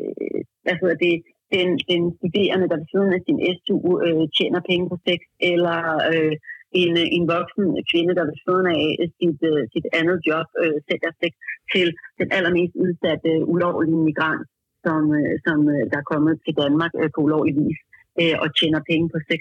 hvad 0.65 0.77
hedder 0.81 0.99
det, 1.07 1.17
den, 1.55 1.69
den 1.93 2.03
studerende, 2.19 2.67
der 2.71 2.79
ved 2.81 2.89
siden 2.93 3.13
af 3.17 3.21
sin 3.27 3.39
SU 3.63 3.79
øh, 4.07 4.25
tjener 4.37 4.61
penge 4.71 4.87
på 4.91 4.97
sex, 5.07 5.21
eller 5.53 5.81
øh, 6.13 6.35
en, 6.83 6.93
en 7.17 7.25
voksen 7.35 7.67
kvinde, 7.91 8.13
der 8.19 8.25
ved 8.29 8.39
siden 8.45 8.67
af 8.77 8.85
øh, 9.01 9.09
sit, 9.19 9.41
uh, 9.51 9.63
sit 9.73 9.87
andet 9.99 10.19
job 10.29 10.49
øh, 10.63 10.75
uh, 10.75 10.79
sætter 10.89 11.13
sig 11.21 11.31
til 11.73 11.89
den 12.19 12.29
allermest 12.37 12.75
udsatte 12.85 13.33
uh, 13.43 13.53
ulovlige 13.53 14.03
migrant, 14.09 14.45
som, 14.85 15.03
uh, 15.19 15.35
som 15.47 15.59
uh, 15.75 15.83
der 15.91 15.99
er 16.01 16.11
kommet 16.13 16.35
til 16.45 16.55
Danmark 16.63 16.93
uh, 17.01 17.09
på 17.15 17.19
ulovlig 17.27 17.55
vis 17.61 17.79
uh, 18.23 18.37
og 18.43 18.49
tjener 18.59 18.81
penge 18.91 19.07
på 19.15 19.19
sex. 19.29 19.41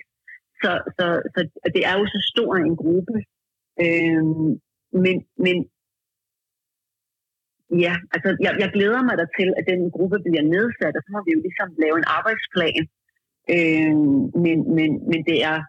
Så, 0.62 0.72
så, 0.98 1.06
så 1.34 1.40
det 1.76 1.84
er 1.90 1.96
jo 2.00 2.06
så 2.14 2.20
stor 2.32 2.52
en 2.56 2.76
gruppe. 2.84 3.16
Uh, 3.86 4.24
men, 5.04 5.18
men 5.46 5.58
Ja, 7.86 7.96
altså 8.16 8.30
jeg, 8.46 8.54
jeg 8.60 8.70
glæder 8.76 9.02
mig 9.04 9.16
da 9.18 9.26
til, 9.40 9.50
at 9.60 9.66
den 9.72 9.82
gruppe 9.96 10.18
bliver 10.26 10.46
nedsat, 10.56 10.96
og 10.98 11.02
så 11.04 11.10
må 11.12 11.20
vi 11.26 11.32
jo 11.36 11.42
ligesom 11.46 11.70
lave 11.84 11.96
en 11.98 12.10
arbejdsplan. 12.18 12.84
Øh, 13.56 13.96
men, 14.44 14.58
men, 14.78 14.90
men 15.12 15.20
det 15.30 15.38
er, 15.52 15.60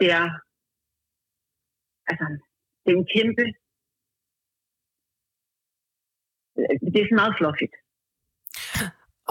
det 0.00 0.08
er, 0.20 0.26
altså, 2.10 2.26
det 2.82 2.90
er 2.92 2.98
en 3.02 3.10
kæmpe, 3.16 3.44
det 6.92 6.98
er 7.00 7.08
så 7.10 7.16
meget 7.20 7.34
fluffigt. 7.40 7.74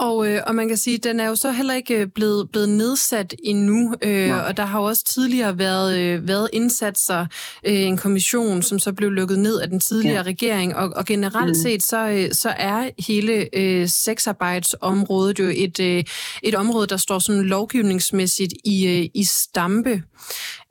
Og, 0.00 0.28
øh, 0.28 0.40
og 0.46 0.54
man 0.54 0.68
kan 0.68 0.76
sige, 0.76 0.96
at 0.96 1.04
den 1.04 1.20
er 1.20 1.28
jo 1.28 1.34
så 1.34 1.50
heller 1.50 1.74
ikke 1.74 2.00
øh, 2.00 2.06
blevet, 2.06 2.50
blevet 2.50 2.68
nedsat 2.68 3.34
endnu, 3.44 3.94
øh, 4.02 4.46
og 4.48 4.56
der 4.56 4.64
har 4.64 4.80
jo 4.80 4.86
også 4.86 5.04
tidligere 5.04 5.58
været, 5.58 5.98
øh, 5.98 6.28
været 6.28 6.48
indsatser, 6.52 7.26
øh, 7.66 7.80
en 7.80 7.96
kommission, 7.96 8.62
som 8.62 8.78
så 8.78 8.92
blev 8.92 9.10
lukket 9.10 9.38
ned 9.38 9.60
af 9.60 9.68
den 9.68 9.80
tidligere 9.80 10.16
ja. 10.16 10.22
regering, 10.22 10.76
og, 10.76 10.92
og 10.96 11.04
generelt 11.04 11.48
mm. 11.48 11.54
set, 11.54 11.82
så, 11.82 12.08
øh, 12.08 12.32
så 12.32 12.48
er 12.48 12.90
hele 13.08 13.56
øh, 13.56 13.88
sexarbejdsområdet 13.88 15.38
jo 15.38 15.44
et, 15.44 15.80
øh, 15.80 16.04
et 16.42 16.54
område, 16.54 16.86
der 16.86 16.96
står 16.96 17.18
sådan 17.18 17.42
lovgivningsmæssigt 17.42 18.52
i, 18.64 18.86
øh, 18.86 19.08
i 19.14 19.24
stampe. 19.24 20.02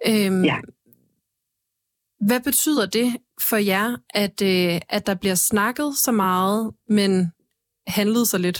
Øh, 0.07 0.45
ja. 0.45 0.57
Hvad 2.27 2.41
betyder 2.49 2.85
det 2.97 3.09
for 3.49 3.59
jer, 3.71 3.87
at, 4.23 4.37
øh, 4.51 4.75
at 4.95 5.03
der 5.09 5.15
bliver 5.21 5.39
snakket 5.49 5.89
så 6.05 6.11
meget, 6.11 6.59
men 6.97 7.11
handlet 7.97 8.25
så 8.27 8.37
lidt? 8.45 8.59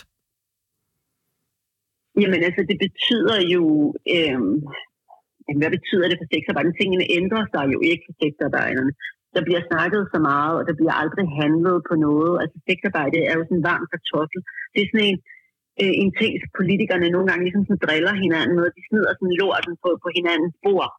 Jamen 2.21 2.41
altså, 2.47 2.61
det 2.69 2.77
betyder 2.85 3.37
jo... 3.55 3.63
Øh, 4.15 4.39
hvad 5.59 5.71
betyder 5.77 6.05
det 6.09 6.17
for 6.19 6.27
sexarbejderne? 6.33 6.79
Tingene 6.81 7.05
ændrer 7.19 7.43
sig 7.53 7.65
jo 7.73 7.79
ikke 7.89 8.03
for 8.07 8.15
sexarbejderne. 8.21 8.91
Der 9.35 9.41
bliver 9.47 9.63
snakket 9.69 10.01
så 10.13 10.19
meget, 10.31 10.53
og 10.59 10.63
der 10.69 10.75
bliver 10.79 10.95
aldrig 11.01 11.27
handlet 11.41 11.77
på 11.89 11.93
noget. 12.07 12.33
Altså 12.41 12.57
sexarbejde 12.67 13.19
er 13.29 13.33
jo 13.37 13.43
sådan 13.45 13.59
en 13.59 13.67
varm 13.71 13.83
kartoffel. 13.91 14.39
Det 14.73 14.79
er 14.81 14.89
sådan 14.89 15.07
en, 15.11 15.19
øh, 15.81 15.93
en 16.03 16.11
ting, 16.19 16.31
politikerne 16.59 17.07
nogle 17.15 17.27
gange 17.29 17.45
ligesom 17.45 17.65
sådan 17.65 17.83
driller 17.85 18.13
hinanden 18.23 18.55
med. 18.59 18.67
De 18.77 18.81
smider 18.87 19.11
sådan 19.15 19.37
lorten 19.41 19.73
på, 19.83 19.89
på 20.03 20.09
hinandens 20.17 20.55
bord. 20.65 20.91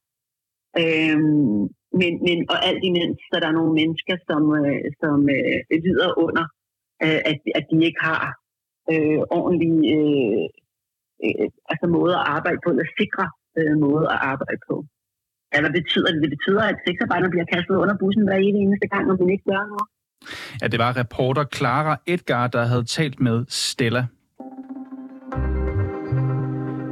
Øhm, 0.82 1.62
men, 1.98 2.12
men, 2.26 2.38
og 2.52 2.58
alt 2.68 2.82
imens, 2.90 3.18
så 3.30 3.36
der 3.40 3.48
er 3.48 3.58
nogle 3.60 3.74
mennesker, 3.80 4.16
som, 4.28 4.42
øh, 4.60 4.84
som 5.00 5.18
øh, 5.36 5.58
lider 5.84 6.10
under, 6.26 6.44
øh, 7.04 7.20
at, 7.30 7.38
at 7.58 7.64
de 7.70 7.76
ikke 7.88 8.00
har 8.08 8.22
øh, 8.92 9.20
ordentlige 9.38 9.80
øh, 9.96 10.46
øh, 11.24 11.46
altså 11.72 11.86
måder 11.96 12.18
at 12.18 12.28
arbejde 12.36 12.60
på, 12.64 12.70
eller 12.70 12.88
sikre 13.00 13.26
øh, 13.58 13.74
måde 13.86 14.06
at 14.14 14.18
arbejde 14.32 14.60
på. 14.70 14.76
Ja, 15.52 15.60
hvad 15.60 15.74
betyder 15.80 16.10
det? 16.12 16.22
Det 16.22 16.32
betyder, 16.36 16.62
at 16.72 16.76
sexarbejderne 16.86 17.30
bliver 17.34 17.48
kastet 17.54 17.76
under 17.82 17.96
bussen 18.00 18.24
hver 18.28 18.40
eneste 18.48 18.88
gang, 18.92 19.06
når 19.06 19.16
man 19.20 19.30
ikke 19.34 19.46
gør 19.52 19.64
noget. 19.72 19.88
Ja, 20.62 20.66
det 20.68 20.78
var 20.78 20.96
reporter 21.02 21.44
Clara 21.56 22.00
Edgar, 22.06 22.46
der 22.46 22.64
havde 22.64 22.84
talt 22.84 23.20
med 23.20 23.44
Stella. 23.48 24.06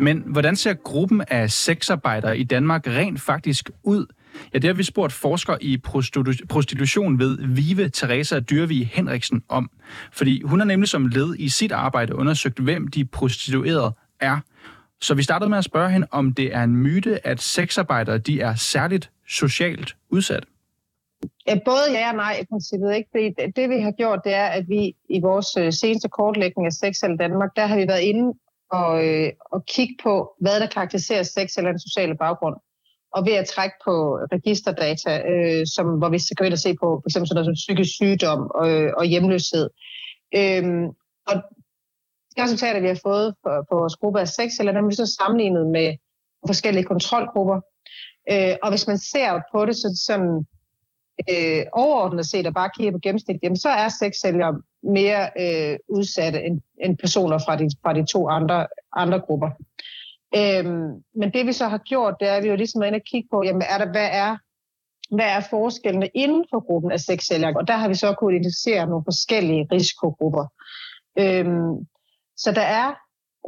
Men 0.00 0.23
hvordan 0.26 0.57
ser 0.57 0.75
gruppen 0.75 1.23
af 1.28 1.50
sexarbejdere 1.50 2.38
i 2.38 2.45
Danmark 2.45 2.87
rent 2.87 3.21
faktisk 3.21 3.71
ud? 3.85 4.07
Ja, 4.54 4.59
det 4.59 4.68
har 4.68 4.75
vi 4.75 4.83
spurgt 4.83 5.12
forsker 5.12 5.57
i 5.61 5.78
prostitution 6.49 7.18
ved 7.18 7.38
Vive 7.47 7.88
Teresa 7.88 8.40
Dyrvig 8.40 8.90
Henriksen 8.92 9.42
om. 9.49 9.71
Fordi 10.12 10.42
hun 10.42 10.61
har 10.61 10.66
nemlig 10.66 10.88
som 10.88 11.07
led 11.07 11.35
i 11.38 11.49
sit 11.49 11.73
arbejde 11.73 12.14
undersøgt, 12.14 12.59
hvem 12.59 12.88
de 12.88 13.04
prostituerede 13.04 13.92
er. 14.21 14.40
Så 15.00 15.14
vi 15.14 15.23
startede 15.23 15.50
med 15.50 15.59
at 15.59 15.64
spørge 15.64 15.90
hende, 15.90 16.07
om 16.11 16.33
det 16.35 16.54
er 16.54 16.62
en 16.62 16.76
myte, 16.76 17.26
at 17.26 17.40
sexarbejdere 17.40 18.18
de 18.18 18.40
er 18.40 18.54
særligt 18.54 19.11
socialt 19.28 19.97
udsat. 20.11 20.45
Ja, 21.47 21.59
både 21.64 21.85
ja 21.90 22.11
og 22.11 22.16
nej 22.16 22.38
i 22.42 22.47
princippet. 22.50 22.95
Ikke? 22.95 23.09
Fordi 23.12 23.50
det 23.57 23.71
vi 23.71 23.80
har 23.80 23.90
gjort, 23.90 24.21
det 24.25 24.35
er, 24.35 24.47
at 24.47 24.68
vi 24.68 24.97
i 25.09 25.21
vores 25.21 25.57
øh, 25.59 25.73
seneste 25.73 26.09
kortlægning 26.09 26.66
af 26.66 26.73
sex 26.73 27.02
i 27.02 27.16
Danmark, 27.18 27.50
der 27.57 27.66
har 27.66 27.76
vi 27.76 27.88
været 27.88 28.00
inde 28.00 28.38
og, 28.71 29.09
øh, 29.09 29.33
og 29.40 29.64
kigge 29.66 29.95
på, 30.02 30.35
hvad 30.40 30.61
der 30.61 30.66
karakteriserer 30.66 31.23
sex 31.23 31.57
eller 31.59 31.78
sociale 31.78 32.16
baggrund. 32.16 32.57
Og 33.12 33.26
ved 33.26 33.32
at 33.32 33.46
trække 33.46 33.76
på 33.84 33.94
registerdata, 34.34 35.12
øh, 35.32 35.66
som, 35.74 35.86
hvor 35.98 36.08
vi 36.08 36.18
skal 36.18 36.36
gå 36.36 36.44
ind 36.44 36.52
og 36.52 36.58
se 36.58 36.74
på 36.74 36.86
for 37.02 37.08
eksempel 37.08 37.28
sådan 37.28 37.36
noget 37.38 37.50
som 37.50 37.60
psykisk 37.62 37.94
sygdom 37.94 38.40
og, 38.54 38.70
og 38.98 39.04
hjemløshed. 39.04 39.68
Øh, 40.38 40.64
og 41.30 41.34
de 42.36 42.42
resultater, 42.42 42.80
vi 42.80 42.86
har 42.86 43.00
fået 43.02 43.34
på, 43.42 43.50
på 43.68 43.74
vores 43.80 43.96
gruppe 43.96 44.20
af 44.20 44.28
seks, 44.28 44.58
eller 44.58 44.72
dem 44.72 44.88
vi 44.88 44.94
så 44.94 45.06
sammenlignet 45.18 45.66
med 45.66 45.96
forskellige 46.46 46.84
kontrolgrupper. 46.84 47.60
Øh, 48.32 48.54
og 48.62 48.70
hvis 48.70 48.86
man 48.86 48.98
ser 48.98 49.40
på 49.52 49.66
det 49.66 49.76
så, 49.76 50.02
sådan 50.06 50.46
øh, 51.30 51.62
overordnet 51.72 52.26
set 52.26 52.46
og 52.46 52.54
bare 52.54 52.70
kigger 52.76 52.92
på 52.92 52.98
gennemsnit, 53.02 53.40
jamen, 53.42 53.56
så 53.56 53.68
er 53.68 53.88
sexsælgere 53.88 54.62
mere 54.82 55.22
øh, 55.42 55.78
udsatte 55.88 56.42
end, 56.42 56.60
end 56.84 56.98
personer 56.98 57.38
fra 57.38 57.56
de, 57.56 57.70
fra 57.82 57.92
de 57.92 58.06
to 58.06 58.28
andre, 58.28 58.66
andre 58.96 59.20
grupper. 59.20 59.50
Øhm, 60.37 61.02
men 61.14 61.32
det 61.32 61.47
vi 61.47 61.52
så 61.52 61.68
har 61.68 61.78
gjort, 61.78 62.14
det 62.20 62.28
er, 62.28 62.35
at 62.35 62.42
vi 62.42 62.49
jo 62.49 62.56
ligesom 62.56 62.82
er 62.82 62.87
inde 62.87 62.97
og 62.97 63.08
kigge 63.11 63.28
på, 63.32 63.42
jamen, 63.44 63.62
er 63.62 63.78
der, 63.78 63.90
hvad 63.90 64.08
er 64.12 64.37
hvad 65.11 65.25
er 65.25 65.40
forskellene 65.50 66.08
inden 66.14 66.44
for 66.50 66.66
gruppen 66.66 66.92
af 66.92 67.00
sexsælgere? 67.00 67.56
Og 67.56 67.68
der 67.68 67.76
har 67.76 67.88
vi 67.88 67.94
så 67.94 68.14
kunnet 68.14 68.35
identificere 68.35 68.87
nogle 68.87 69.04
forskellige 69.04 69.68
risikogrupper. 69.73 70.47
Øhm, 71.18 71.87
så 72.37 72.52
der 72.52 72.61
er 72.61 72.94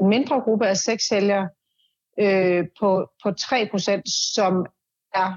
en 0.01 0.09
mindre 0.09 0.41
gruppe 0.41 0.67
af 0.67 0.77
sexsælgere 0.77 1.49
øh, 2.21 2.67
på, 2.81 3.11
på 3.23 3.29
3%, 3.29 4.03
som 4.35 4.67
er 5.15 5.31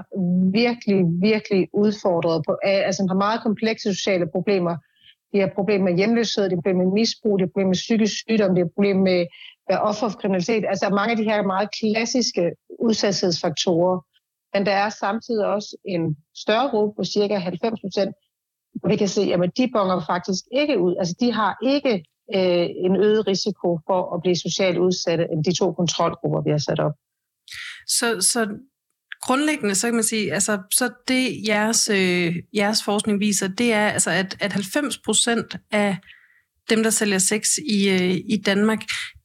virkelig, 0.51 1.05
virkelig 1.21 1.67
udfordret 1.73 2.43
på, 2.47 2.57
altså 2.63 3.05
har 3.09 3.15
meget 3.15 3.43
komplekse 3.43 3.95
sociale 3.95 4.27
problemer. 4.31 4.77
De 5.33 5.39
har 5.39 5.51
problemer 5.55 5.85
med 5.85 5.97
hjemløshed, 5.97 6.43
de 6.43 6.49
har 6.49 6.61
problemer 6.61 6.83
med 6.83 6.93
misbrug, 6.93 7.39
de 7.39 7.43
har 7.43 7.47
problemer 7.47 7.67
med 7.67 7.83
psykisk 7.85 8.13
sygdom, 8.17 8.55
de 8.55 8.61
har 8.61 8.69
problemer 8.75 9.03
med 9.03 9.25
være 9.69 9.81
offer 9.81 10.09
for 10.09 10.19
kriminalitet. 10.19 10.63
Altså 10.67 10.89
mange 10.89 11.11
af 11.11 11.17
de 11.17 11.23
her 11.23 11.43
meget 11.43 11.69
klassiske 11.79 12.51
udsatshedsfaktorer. 12.79 13.99
Men 14.53 14.65
der 14.65 14.71
er 14.71 14.89
samtidig 14.89 15.45
også 15.45 15.77
en 15.85 16.17
større 16.35 16.69
gruppe 16.69 16.93
på 16.99 17.03
cirka 17.03 17.35
90 17.35 17.81
procent, 17.81 18.15
hvor 18.73 18.89
vi 18.89 18.95
kan 18.95 19.07
se, 19.07 19.21
at 19.21 19.57
de 19.57 19.69
bonger 19.73 20.05
faktisk 20.05 20.43
ikke 20.51 20.79
ud. 20.79 20.95
Altså 20.99 21.15
de 21.19 21.31
har 21.31 21.57
ikke 21.63 21.93
øh, 22.35 22.67
en 22.85 22.95
øget 22.95 23.27
risiko 23.27 23.79
for 23.87 24.15
at 24.15 24.21
blive 24.21 24.35
socialt 24.35 24.77
udsatte 24.77 25.25
end 25.31 25.43
de 25.43 25.57
to 25.57 25.73
kontrolgrupper, 25.73 26.41
vi 26.41 26.49
har 26.49 26.57
sat 26.57 26.79
op. 26.79 26.95
Så, 27.87 28.21
så 28.21 28.47
grundlæggende, 29.21 29.75
så 29.75 29.87
kan 29.87 29.93
man 29.93 30.03
sige, 30.03 30.33
altså, 30.33 30.61
så 30.71 30.89
det 31.07 31.47
jeres, 31.47 31.89
øh, 31.89 32.35
jeres 32.53 32.83
forskning 32.83 33.19
viser, 33.19 33.47
det 33.47 33.73
er, 33.73 33.87
altså, 33.89 34.09
at, 34.09 34.37
at 34.39 34.53
90 34.53 34.97
procent 34.97 35.55
af 35.71 35.97
dem, 36.69 36.83
der 36.83 36.89
sælger 36.89 37.17
sex 37.17 37.57
i, 37.57 37.89
øh, 37.89 38.15
i 38.35 38.41
Danmark, 38.45 38.79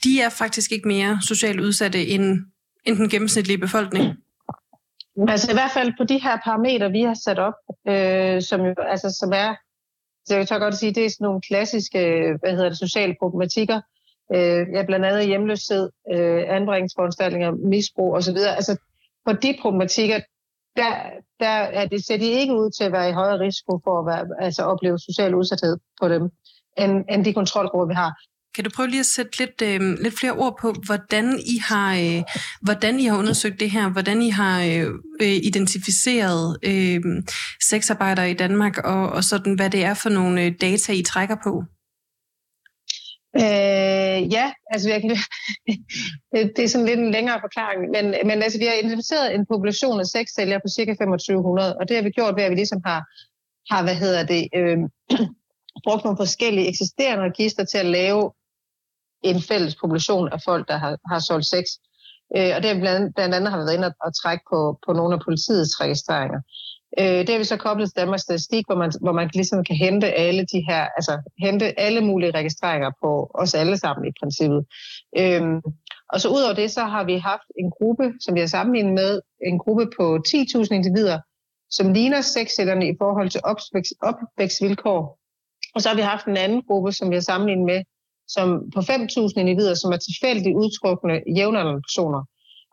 de 0.04 0.20
er 0.20 0.28
faktisk 0.28 0.72
ikke 0.72 0.88
mere 0.88 1.18
socialt 1.22 1.60
udsatte 1.60 2.06
end, 2.06 2.38
end 2.84 2.96
den 2.96 3.08
gennemsnitlige 3.08 3.58
befolkning. 3.58 4.16
Altså 5.28 5.50
i 5.50 5.54
hvert 5.54 5.70
fald 5.74 5.92
på 5.98 6.04
de 6.04 6.22
her 6.22 6.36
parametre, 6.44 6.90
vi 6.90 7.02
har 7.02 7.14
sat 7.24 7.38
op, 7.38 7.54
øh, 7.88 8.42
som 8.42 8.60
jo 8.60 8.74
altså, 8.88 9.16
som 9.20 9.32
er, 9.32 9.54
så 10.26 10.36
jeg 10.36 10.48
tør 10.48 10.58
godt 10.58 10.76
sige, 10.76 10.94
det 10.94 11.04
er 11.04 11.10
sådan 11.10 11.24
nogle 11.24 11.40
klassiske, 11.40 11.98
hvad 12.40 12.50
hedder 12.50 12.68
det, 12.68 12.78
sociale 12.78 13.14
problematikker, 13.20 13.80
øh, 14.34 14.66
ja, 14.74 14.84
blandt 14.86 15.06
andet 15.06 15.26
hjemløshed, 15.26 15.90
øh, 16.14 16.44
anbringelsesforanstaltninger, 16.48 17.50
misbrug 17.50 18.14
osv. 18.14 18.36
Altså 18.36 18.76
på 19.26 19.32
de 19.32 19.58
problematikker, 19.62 20.20
der, 20.76 20.92
der 21.40 21.56
er 21.80 21.86
det, 21.86 22.04
ser 22.04 22.16
de 22.16 22.24
ikke 22.24 22.54
ud 22.54 22.70
til 22.70 22.84
at 22.84 22.92
være 22.92 23.10
i 23.10 23.12
højere 23.12 23.38
risiko 23.38 23.80
for 23.84 23.94
at 24.00 24.06
være, 24.06 24.44
altså 24.44 24.62
opleve 24.62 24.98
social 24.98 25.34
udsathed 25.34 25.76
på 26.00 26.08
dem 26.08 26.30
end, 26.78 27.04
end 27.10 27.24
de 27.24 27.32
kontrolgrupper, 27.32 27.86
vi 27.86 27.94
har. 27.94 28.12
Kan 28.54 28.64
du 28.64 28.70
prøve 28.76 28.88
lige 28.88 29.00
at 29.00 29.06
sætte 29.06 29.38
lidt, 29.38 29.62
øh, 29.62 29.80
lidt 30.02 30.18
flere 30.18 30.32
ord 30.32 30.58
på, 30.60 30.74
hvordan 30.86 31.38
I 31.54 31.58
har, 31.68 31.94
øh, 31.94 32.22
hvordan 32.62 33.00
I 33.00 33.04
har 33.04 33.18
undersøgt 33.18 33.60
det 33.60 33.70
her, 33.70 33.88
hvordan 33.88 34.22
I 34.22 34.30
har 34.30 34.62
øh, 34.62 34.86
øh, 35.22 35.36
identificeret 35.50 36.56
øh, 36.62 37.00
sexarbejdere 37.70 38.30
i 38.30 38.34
Danmark, 38.34 38.78
og, 38.78 39.08
og 39.08 39.24
sådan, 39.24 39.54
hvad 39.54 39.70
det 39.70 39.84
er 39.84 39.94
for 39.94 40.08
nogle 40.08 40.44
øh, 40.44 40.52
data, 40.60 40.92
I 40.92 41.02
trækker 41.02 41.36
på? 41.44 41.64
Øh, 43.36 44.32
ja, 44.36 44.52
altså 44.70 44.88
jeg 44.90 45.00
kan, 45.00 45.10
det 46.56 46.64
er 46.64 46.68
sådan 46.68 46.86
lidt 46.86 47.00
en 47.00 47.10
længere 47.10 47.40
forklaring, 47.40 47.80
men, 47.90 48.04
men 48.28 48.42
altså, 48.42 48.58
vi 48.58 48.64
har 48.64 48.74
identificeret 48.74 49.34
en 49.34 49.46
population 49.46 50.00
af 50.00 50.06
sexsælgere 50.06 50.60
på 50.64 50.68
cirka 50.76 50.92
2500, 50.92 51.76
og 51.76 51.88
det 51.88 51.96
har 51.96 52.04
vi 52.04 52.10
gjort 52.10 52.36
ved, 52.36 52.42
at 52.42 52.50
vi 52.50 52.56
ligesom 52.56 52.80
har, 52.84 53.00
har 53.74 53.82
hvad 53.82 53.94
hedder 53.94 54.26
det, 54.26 54.48
øh, 54.58 54.78
brugt 55.84 56.04
nogle 56.04 56.16
forskellige 56.16 56.68
eksisterende 56.68 57.24
register 57.24 57.64
til 57.64 57.78
at 57.78 57.86
lave 57.86 58.32
en 59.22 59.42
fælles 59.42 59.76
population 59.76 60.28
af 60.28 60.40
folk, 60.44 60.68
der 60.68 60.76
har, 60.76 60.98
har 61.10 61.18
solgt 61.18 61.46
sex. 61.46 61.64
Øh, 62.36 62.52
og 62.56 62.62
det 62.62 62.70
har 62.70 62.80
blandt, 62.80 63.14
blandt 63.14 63.34
andet 63.34 63.50
har 63.50 63.58
været 63.58 63.74
inde 63.74 63.86
og, 63.86 63.94
og 64.04 64.10
trække 64.22 64.44
på, 64.50 64.78
på 64.86 64.92
nogle 64.92 65.14
af 65.14 65.20
politiets 65.20 65.80
registreringer. 65.80 66.40
Øh, 67.00 67.20
det 67.24 67.28
har 67.28 67.38
vi 67.38 67.44
så 67.44 67.56
koblet 67.56 67.88
til 67.88 67.96
Danmarks 67.96 68.22
Statistik, 68.22 68.64
hvor 68.66 68.74
man, 68.74 68.92
hvor 69.00 69.12
man 69.12 69.30
ligesom 69.34 69.64
kan 69.64 69.76
hente 69.76 70.06
alle 70.06 70.46
de 70.52 70.60
her, 70.68 70.82
altså 70.96 71.30
hente 71.38 71.80
alle 71.80 72.00
mulige 72.00 72.30
registreringer 72.30 72.90
på 73.02 73.30
os 73.34 73.54
alle 73.54 73.76
sammen 73.76 74.08
i 74.08 74.12
princippet. 74.20 74.64
Øh, 75.18 75.42
og 76.12 76.20
så 76.20 76.28
ud 76.28 76.42
over 76.42 76.54
det, 76.54 76.70
så 76.70 76.84
har 76.84 77.04
vi 77.04 77.16
haft 77.16 77.48
en 77.58 77.70
gruppe, 77.70 78.12
som 78.20 78.34
vi 78.34 78.40
har 78.40 78.46
sammenlignet 78.46 78.94
med, 78.94 79.20
en 79.46 79.58
gruppe 79.58 79.86
på 79.96 80.18
10.000 80.28 80.74
individer, 80.74 81.18
som 81.70 81.92
ligner 81.92 82.20
sexcellerne 82.20 82.88
i 82.88 82.94
forhold 82.98 83.30
til 83.30 83.40
opvækst, 83.44 83.92
opvækstvilkår 84.02 85.17
og 85.78 85.82
så 85.82 85.88
har 85.88 85.96
vi 85.96 86.02
haft 86.02 86.26
en 86.26 86.36
anden 86.36 86.62
gruppe, 86.68 86.92
som 86.92 87.10
vi 87.10 87.16
har 87.16 87.26
sammenlignet 87.30 87.66
med, 87.66 87.80
som 88.28 88.46
på 88.74 88.80
5.000 88.80 89.40
individer, 89.42 89.74
som 89.74 89.92
er 89.92 89.96
tilfældigt 89.96 90.56
udtrukne 90.56 91.14
jævnaldrende 91.36 91.82
personer. 91.88 92.22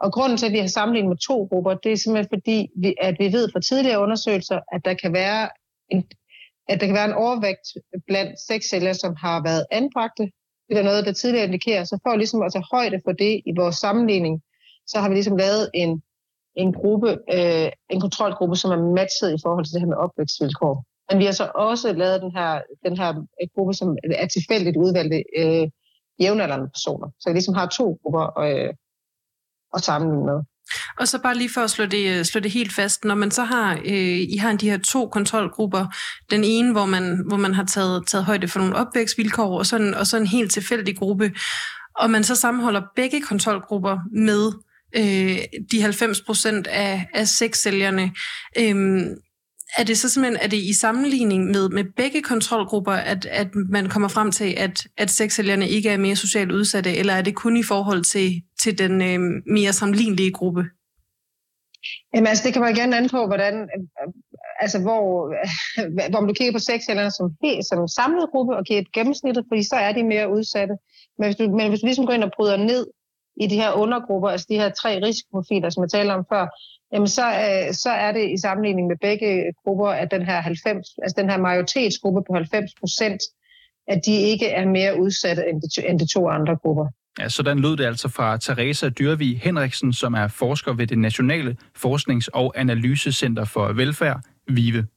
Og 0.04 0.14
grunden 0.16 0.38
til, 0.38 0.46
at 0.46 0.52
vi 0.52 0.58
har 0.58 0.68
sammenlignet 0.68 1.10
med 1.10 1.18
to 1.18 1.38
grupper, 1.52 1.74
det 1.74 1.92
er 1.92 1.96
simpelthen 1.98 2.34
fordi, 2.36 2.58
vi, 2.84 2.96
at 3.02 3.16
vi 3.20 3.28
ved 3.38 3.52
fra 3.52 3.60
tidligere 3.60 4.00
undersøgelser, 4.00 4.60
at 4.76 4.82
der 4.86 4.94
kan 4.94 5.14
være 5.14 5.50
en, 5.90 6.04
at 6.70 6.80
der 6.80 6.86
kan 6.86 6.96
være 6.96 7.10
en 7.12 7.20
overvægt 7.26 7.68
blandt 8.08 8.34
sexceller, 8.50 8.94
som 8.94 9.16
har 9.16 9.44
været 9.44 9.66
anbragte. 9.72 10.24
Det 10.70 10.78
er 10.78 10.84
noget, 10.84 11.06
der 11.06 11.12
tidligere 11.12 11.46
indikerer. 11.46 11.84
Så 11.84 12.00
for 12.04 12.16
ligesom 12.16 12.42
at 12.42 12.54
tage 12.54 12.66
højde 12.72 13.00
for 13.06 13.12
det 13.12 13.34
i 13.50 13.52
vores 13.60 13.76
sammenligning, 13.76 14.42
så 14.88 15.00
har 15.00 15.10
vi 15.10 15.16
ligesom 15.16 15.38
lavet 15.38 15.70
en, 15.74 16.02
en 16.56 16.74
gruppe, 16.74 17.10
øh, 17.36 17.70
en 17.90 18.02
kontrolgruppe, 18.02 18.56
som 18.56 18.72
er 18.72 18.94
matchet 19.00 19.32
i 19.34 19.42
forhold 19.44 19.66
til 19.66 19.74
det 19.74 19.82
her 19.82 19.94
med 19.94 20.04
opvækstvilkår. 20.06 20.76
Men 21.10 21.20
vi 21.20 21.26
har 21.26 21.32
så 21.32 21.52
også 21.56 21.94
lavet 21.94 22.22
den 22.22 22.32
her, 22.32 22.62
den 22.86 22.98
her 22.98 23.10
øh, 23.42 23.48
gruppe, 23.56 23.74
som 23.74 23.98
er 24.24 24.28
tilfældigt 24.28 24.78
udvalgte 24.78 25.24
øh, 25.38 25.68
jævnaldrende 26.22 26.68
personer. 26.68 27.08
Så 27.20 27.30
vi 27.30 27.34
ligesom 27.34 27.56
har 27.56 27.68
to 27.68 28.00
grupper 28.02 28.40
øh, 28.40 28.74
at 29.74 29.82
sammenligne 29.82 30.26
med. 30.26 30.40
Og 31.00 31.08
så 31.08 31.22
bare 31.22 31.36
lige 31.36 31.50
for 31.54 31.62
at 31.62 31.70
slå 31.70 31.86
det, 31.86 32.20
øh, 32.20 32.26
slå 32.26 32.42
det 32.42 32.52
helt 32.52 32.74
fast, 32.74 33.06
når 33.06 33.16
man 33.16 33.32
så 33.32 33.44
har, 33.44 33.74
øh, 33.86 34.20
I 34.20 34.38
har 34.38 34.54
de 34.54 34.70
her 34.70 34.78
to 34.78 35.08
kontrolgrupper, 35.08 35.86
den 36.32 36.44
ene, 36.44 36.72
hvor 36.72 36.86
man, 36.86 37.24
hvor 37.28 37.38
man 37.38 37.54
har 37.54 37.64
taget, 37.64 38.08
taget 38.08 38.26
højde 38.26 38.48
for 38.48 38.60
nogle 38.60 38.76
opvækstvilkår, 38.76 39.58
og 39.58 39.66
så, 39.66 39.76
en, 39.76 39.94
og 39.94 40.08
så 40.08 40.18
en 40.18 40.28
helt 40.28 40.52
tilfældig 40.52 40.98
gruppe, 40.98 41.32
og 41.96 42.10
man 42.10 42.24
så 42.24 42.36
sammenholder 42.36 42.82
begge 42.96 43.22
kontrolgrupper 43.22 43.98
med 44.12 44.52
øh, 44.96 45.38
de 45.72 45.82
90 45.82 46.22
procent 46.22 46.68
af, 46.68 47.08
af 47.14 47.28
sexsælgerne, 47.28 48.12
øh, 48.60 49.06
er 49.78 49.84
det 49.84 49.98
så 49.98 50.10
simpelthen 50.10 50.44
er 50.44 50.48
det 50.48 50.58
i 50.58 50.74
sammenligning 50.74 51.46
med, 51.46 51.70
med 51.70 51.84
begge 51.96 52.22
kontrolgrupper, 52.22 52.92
at, 52.92 53.26
at 53.26 53.48
man 53.70 53.90
kommer 53.90 54.08
frem 54.08 54.32
til, 54.32 54.54
at, 54.58 54.88
at 54.98 55.10
sexsælgerne 55.10 55.70
ikke 55.70 55.90
er 55.90 55.98
mere 55.98 56.16
socialt 56.16 56.52
udsatte, 56.52 56.96
eller 56.96 57.14
er 57.14 57.22
det 57.22 57.36
kun 57.36 57.58
i 57.58 57.64
forhold 57.64 58.04
til, 58.04 58.42
til 58.64 58.78
den 58.78 59.02
øh, 59.02 59.20
mere 59.54 59.74
sammenlignelige 59.74 60.32
gruppe? 60.32 60.64
Jamen 62.14 62.28
altså, 62.28 62.44
det 62.46 62.54
kan 62.54 62.62
man 62.62 62.76
gerne 62.76 62.98
an 62.98 63.10
på, 63.10 63.26
hvordan, 63.28 63.70
altså 64.60 64.82
hvor, 64.82 65.08
hvor 66.10 66.20
du 66.20 66.34
kigger 66.34 66.54
på 66.54 66.60
sexsælgerne 66.60 67.12
som, 67.12 67.32
helt, 67.44 67.66
som 67.66 67.88
samlet 67.88 68.30
gruppe 68.32 68.56
og 68.56 68.64
giver 68.66 68.80
et 68.82 68.92
gennemsnittet, 68.92 69.46
fordi 69.50 69.64
så 69.64 69.76
er 69.76 69.92
de 69.92 70.04
mere 70.04 70.32
udsatte. 70.32 70.76
Men 71.18 71.28
hvis 71.28 71.36
du, 71.36 71.44
men 71.58 71.70
hvis 71.70 71.80
du 71.80 71.86
ligesom 71.86 72.06
går 72.06 72.14
ind 72.14 72.24
og 72.24 72.32
bryder 72.38 72.58
ned 72.58 72.88
i 73.44 73.48
de 73.48 73.56
her 73.56 73.72
undergrupper, 73.72 74.30
altså 74.30 74.48
de 74.50 74.60
her 74.62 74.70
tre 74.70 74.92
risikoprofiler, 75.06 75.70
som 75.70 75.84
jeg 75.84 75.92
talte 75.92 76.12
om 76.12 76.26
før, 76.34 76.46
jamen 76.96 77.08
så, 77.08 77.25
øh, 77.28 77.74
så 77.74 77.90
er 77.90 78.12
det 78.12 78.32
i 78.32 78.38
sammenligning 78.38 78.88
med 78.88 78.98
begge 79.02 79.30
grupper, 79.64 79.88
at 79.88 80.12
den 80.12 80.22
her 80.22 80.42
90, 80.42 80.88
altså 81.04 81.16
den 81.22 81.30
her 81.30 81.38
majoritetsgruppe 81.38 82.22
på 82.28 82.34
90 82.34 82.72
procent, 82.80 83.22
at 83.88 84.02
de 84.06 84.16
ikke 84.32 84.48
er 84.48 84.66
mere 84.66 85.00
udsatte 85.00 85.44
end 85.50 85.62
de, 85.62 85.90
end 85.90 86.00
de 86.00 86.08
to 86.14 86.30
andre 86.30 86.56
grupper. 86.56 86.86
Ja, 87.20 87.30
sådan 87.30 87.60
lød 87.60 87.78
det 87.78 87.86
altså 87.86 88.10
fra 88.10 88.38
Teresa 88.38 88.90
Dyrvig 88.90 89.40
Henriksen, 89.40 89.94
som 89.94 90.14
er 90.14 90.28
forsker 90.28 90.74
ved 90.74 90.88
det 90.88 90.98
Nationale 90.98 91.58
Forsknings- 91.78 92.30
og 92.34 92.54
Analysecenter 92.56 93.46
for 93.46 93.74
Velfærd, 93.74 94.22
VIVE. 94.48 94.88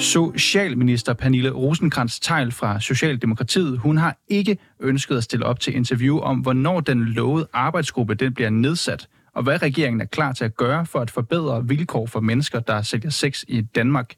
Socialminister 0.00 1.12
Pernille 1.12 1.50
rosenkrantz 1.50 2.20
teil 2.20 2.52
fra 2.52 2.80
Socialdemokratiet, 2.80 3.78
hun 3.78 3.98
har 3.98 4.16
ikke 4.28 4.58
ønsket 4.80 5.16
at 5.16 5.24
stille 5.24 5.46
op 5.46 5.60
til 5.60 5.76
interview 5.76 6.18
om, 6.18 6.38
hvornår 6.38 6.80
den 6.80 7.04
lovede 7.04 7.48
arbejdsgruppe 7.52 8.14
den 8.14 8.34
bliver 8.34 8.50
nedsat, 8.50 9.08
og 9.34 9.42
hvad 9.42 9.62
regeringen 9.62 10.00
er 10.00 10.04
klar 10.04 10.32
til 10.32 10.44
at 10.44 10.56
gøre 10.56 10.86
for 10.86 11.00
at 11.00 11.10
forbedre 11.10 11.68
vilkår 11.68 12.06
for 12.06 12.20
mennesker, 12.20 12.60
der 12.60 12.82
sælger 12.82 13.10
sex 13.10 13.44
i 13.48 13.60
Danmark. 13.60 14.14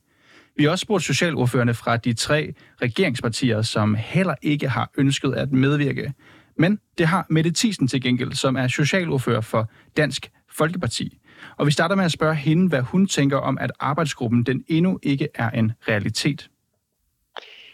Vi 0.56 0.64
har 0.64 0.70
også 0.70 0.82
spurgt 0.82 1.04
socialordførende 1.04 1.74
fra 1.74 1.96
de 1.96 2.12
tre 2.12 2.54
regeringspartier, 2.82 3.62
som 3.62 3.94
heller 3.94 4.34
ikke 4.42 4.68
har 4.68 4.90
ønsket 4.98 5.32
at 5.32 5.52
medvirke. 5.52 6.12
Men 6.58 6.78
det 6.98 7.06
har 7.06 7.26
Mette 7.30 7.52
Thiesen 7.56 7.88
til 7.88 8.02
gengæld, 8.02 8.32
som 8.32 8.56
er 8.56 8.68
socialordfører 8.68 9.40
for 9.40 9.70
Dansk 9.96 10.30
Folkeparti. 10.50 11.18
Og 11.56 11.66
vi 11.66 11.72
starter 11.72 11.94
med 11.96 12.04
at 12.04 12.12
spørge 12.12 12.34
hende, 12.34 12.68
hvad 12.68 12.80
hun 12.80 13.06
tænker 13.06 13.36
om, 13.36 13.58
at 13.60 13.72
arbejdsgruppen 13.80 14.42
den 14.42 14.64
endnu 14.68 14.98
ikke 15.02 15.28
er 15.34 15.50
en 15.50 15.72
realitet. 15.88 16.48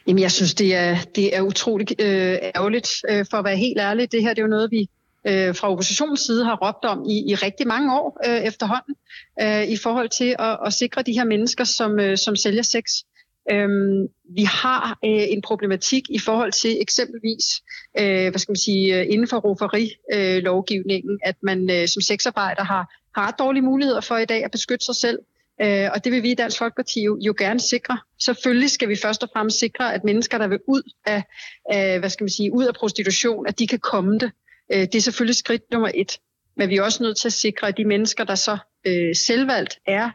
Jamen, 0.07 0.22
jeg 0.22 0.33
synes, 0.33 0.54
det 0.54 0.74
er, 0.74 0.96
det 1.14 1.37
er 1.37 1.42
utroligt 1.42 1.90
øh, 1.98 2.37
ærgerligt, 2.57 2.88
øh, 3.09 3.26
for 3.31 3.37
at 3.37 3.44
være 3.44 3.57
helt 3.57 3.78
ærlig. 3.78 4.12
Det 4.12 4.22
her 4.22 4.28
det 4.28 4.38
er 4.38 4.42
jo 4.42 4.48
noget, 4.48 4.70
vi 4.70 4.88
øh, 5.26 5.54
fra 5.54 5.70
oppositionens 5.70 6.20
side 6.20 6.44
har 6.44 6.57
råbt 6.57 6.85
om 6.85 7.04
i, 7.11 7.31
i 7.31 7.35
rigtig 7.35 7.66
mange 7.66 7.94
år 8.00 8.20
øh, 8.26 8.40
efterhånden, 8.40 8.94
øh, 9.42 9.68
i 9.68 9.76
forhold 9.76 10.09
til 10.09 10.37
at, 10.38 10.59
at 10.66 10.72
sikre 10.72 11.02
de 11.02 11.12
her 11.12 11.24
mennesker, 11.24 11.64
som, 11.64 12.00
øh, 12.00 12.18
som 12.18 12.37
sælger 12.37 12.62
sex. 12.62 12.85
Øhm, 13.52 14.09
vi 14.37 14.42
har 14.42 14.98
øh, 15.04 15.24
en 15.35 15.42
problematik 15.42 16.02
i 16.11 16.18
forhold 16.18 16.52
til 16.52 16.81
eksempelvis, 16.81 17.62
øh, 18.00 18.31
hvad 18.31 18.38
skal 18.38 18.52
man 18.52 18.57
sige, 18.57 19.00
øh, 19.00 19.07
inden 19.11 19.28
for 19.28 19.38
roferi-lovgivningen, 19.38 21.12
øh, 21.12 21.28
at 21.28 21.37
man 21.42 21.70
øh, 21.70 21.88
som 21.88 22.02
sexarbejder 22.02 22.64
har, 22.64 22.94
har 23.18 23.28
ret 23.28 23.38
dårlige 23.38 23.62
muligheder 23.62 24.00
for 24.00 24.16
i 24.16 24.24
dag 24.24 24.44
at 24.44 24.50
beskytte 24.50 24.85
sig 24.85 24.96
selv. 24.96 25.18
Øh, 25.61 25.88
og 25.94 26.04
det 26.04 26.12
vil 26.12 26.22
vi 26.22 26.31
i 26.31 26.35
Dansk 26.35 26.59
Folkeparti 26.59 27.02
jo, 27.02 27.18
jo 27.20 27.35
gerne 27.38 27.61
sikre. 27.61 27.98
Selvfølgelig 28.18 28.70
skal 28.70 28.88
vi 28.88 28.96
først 28.96 29.22
og 29.22 29.28
fremmest 29.33 29.59
sikre, 29.59 29.94
at 29.94 30.04
mennesker, 30.04 30.38
der 30.38 30.46
vil 30.46 30.59
ud 30.66 30.83
af, 31.07 31.22
øh, 31.74 31.98
hvad 31.98 32.11
skal 32.11 32.24
man 32.24 32.31
sige, 32.31 32.52
ud 32.52 32.64
af 32.64 32.74
prostitution, 32.74 33.46
at 33.46 33.59
de 33.59 33.66
kan 33.66 33.78
komme 33.78 34.18
det. 34.18 34.31
Øh, 34.72 34.81
det 34.81 34.94
er 34.94 35.00
selvfølgelig 35.00 35.37
skridt 35.37 35.62
nummer 35.72 35.90
et. 35.94 36.18
Men 36.57 36.68
vi 36.68 36.76
er 36.76 36.83
også 36.83 37.02
nødt 37.02 37.16
til 37.16 37.28
at 37.28 37.33
sikre, 37.33 37.68
at 37.68 37.76
de 37.76 37.85
mennesker, 37.85 38.24
der 38.24 38.35
så 38.35 38.59
øh, 38.87 39.16
selvvalgt 39.26 39.78
er 39.87 40.11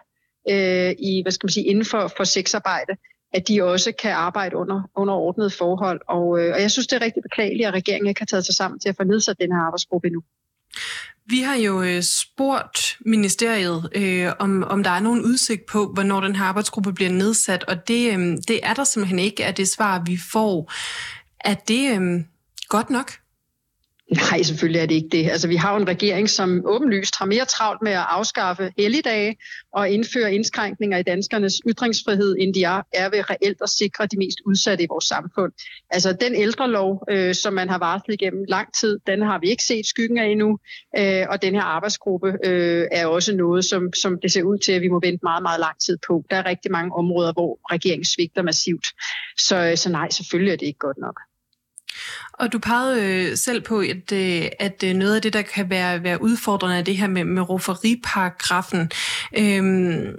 øh, 0.50 0.96
i, 1.00 1.22
hvad 1.22 1.32
skal 1.32 1.46
man 1.46 1.52
sige, 1.52 1.66
inden 1.66 1.86
for, 1.86 2.14
for 2.18 2.24
sexarbejde, 2.24 2.94
at 3.34 3.48
de 3.48 3.64
også 3.64 3.92
kan 3.92 4.12
arbejde 4.12 4.56
under, 4.56 4.90
under 4.96 5.14
ordnede 5.14 5.50
forhold. 5.50 6.02
Og, 6.08 6.40
øh, 6.40 6.54
og 6.54 6.62
jeg 6.62 6.72
synes, 6.72 6.88
det 6.88 6.96
er 6.96 7.02
rigtig 7.02 7.24
beklageligt, 7.24 7.68
at 7.68 7.74
regeringen 7.74 8.08
ikke 8.10 8.22
har 8.22 8.26
taget 8.26 8.46
sig 8.46 8.56
sammen 8.56 8.80
til 8.80 8.90
at 8.90 8.96
få 8.96 9.04
nedsat 9.04 9.40
den 9.40 9.52
her 9.52 9.60
arbejdsgruppe 9.60 10.08
endnu. 10.08 10.24
Vi 11.26 11.40
har 11.42 11.56
jo 11.56 11.82
øh, 11.82 12.04
spurgt 12.04 12.98
ministeriet, 13.06 13.90
øh, 13.96 14.32
om, 14.40 14.64
om 14.64 14.84
der 14.84 14.90
er 14.90 15.00
nogen 15.00 15.22
udsigt 15.22 15.66
på, 15.66 15.92
hvornår 15.94 16.22
den 16.22 16.36
her 16.36 16.46
arbejdsgruppe 16.46 16.94
bliver 16.94 17.12
nedsat, 17.12 17.64
og 17.64 17.88
det, 17.88 18.14
øh, 18.14 18.38
det 18.48 18.60
er 18.64 18.74
der 18.74 18.84
simpelthen 18.84 19.20
ikke 19.20 19.46
af 19.46 19.56
det 19.56 19.68
svar, 19.68 20.04
vi 20.06 20.20
får. 20.32 20.72
Er 21.40 21.54
det 21.54 22.00
øh, 22.00 22.24
godt 22.70 22.90
nok? 22.90 23.23
Nej, 24.12 24.42
selvfølgelig 24.42 24.80
er 24.80 24.86
det 24.86 24.96
ikke 24.96 25.10
det. 25.12 25.30
Altså, 25.30 25.48
vi 25.48 25.56
har 25.56 25.74
jo 25.74 25.78
en 25.82 25.88
regering, 25.88 26.30
som 26.30 26.62
åbenlyst 26.66 27.16
har 27.20 27.26
mere 27.26 27.46
travlt 27.46 27.82
med 27.82 27.92
at 27.92 28.06
afskaffe 28.10 28.72
helligdage 28.78 29.36
og 29.74 29.90
indføre 29.90 30.34
indskrænkninger 30.34 30.98
i 30.98 31.04
danskernes 31.04 31.54
ytringsfrihed, 31.70 32.36
end 32.40 32.54
de 32.54 32.64
er, 32.64 32.82
er 32.94 33.10
ved 33.10 33.30
reelt 33.30 33.58
at 33.62 33.70
sikre 33.70 34.06
de 34.06 34.18
mest 34.18 34.38
udsatte 34.46 34.84
i 34.84 34.88
vores 34.90 35.06
samfund. 35.06 35.52
Altså, 35.90 36.14
den 36.22 36.36
ældrelov, 36.36 37.04
øh, 37.10 37.36
som 37.36 37.54
man 37.54 37.70
har 37.70 37.78
varslet 37.78 38.14
igennem 38.14 38.46
lang 38.48 38.74
tid, 38.74 39.00
den 39.08 39.22
har 39.22 39.40
vi 39.40 39.50
ikke 39.50 39.64
set 39.64 39.86
skyggen 39.86 40.18
af 40.18 40.26
endnu, 40.26 40.58
øh, 40.98 41.26
og 41.30 41.42
den 41.42 41.54
her 41.54 41.62
arbejdsgruppe 41.62 42.38
øh, 42.46 42.88
er 42.92 43.06
også 43.06 43.36
noget, 43.36 43.66
som, 43.66 43.94
som 43.94 44.20
det 44.22 44.32
ser 44.32 44.44
ud 44.44 44.58
til, 44.58 44.72
at 44.72 44.82
vi 44.82 44.88
må 44.88 45.00
vente 45.00 45.20
meget, 45.24 45.44
meget 45.44 45.60
lang 45.60 45.76
tid 45.86 45.98
på. 46.08 46.24
Der 46.30 46.36
er 46.36 46.46
rigtig 46.46 46.72
mange 46.72 46.96
områder, 46.96 47.34
hvor 47.34 47.60
regeringen 47.72 48.06
svigter 48.06 48.42
massivt. 48.42 48.86
Så, 49.38 49.58
øh, 49.58 49.78
så 49.78 49.90
nej, 49.90 50.10
selvfølgelig 50.10 50.52
er 50.52 50.58
det 50.58 50.66
ikke 50.66 50.80
godt 50.80 50.98
nok. 50.98 51.20
Og 52.34 52.54
du 52.54 52.60
pegede 52.60 53.02
øh, 53.02 53.38
selv 53.38 53.62
på, 53.62 53.80
at, 53.80 54.12
øh, 54.12 54.48
at 54.60 54.84
øh, 54.86 54.94
noget 54.94 55.16
af 55.16 55.22
det, 55.22 55.34
der 55.34 55.42
kan 55.42 55.70
være, 55.70 56.04
være 56.04 56.22
udfordrende, 56.22 56.78
er 56.78 56.82
det 56.82 56.98
her 56.98 57.08
med, 57.08 57.24
med 57.24 57.50
roferiparagrafen. 57.50 58.92
Øhm, 59.38 60.16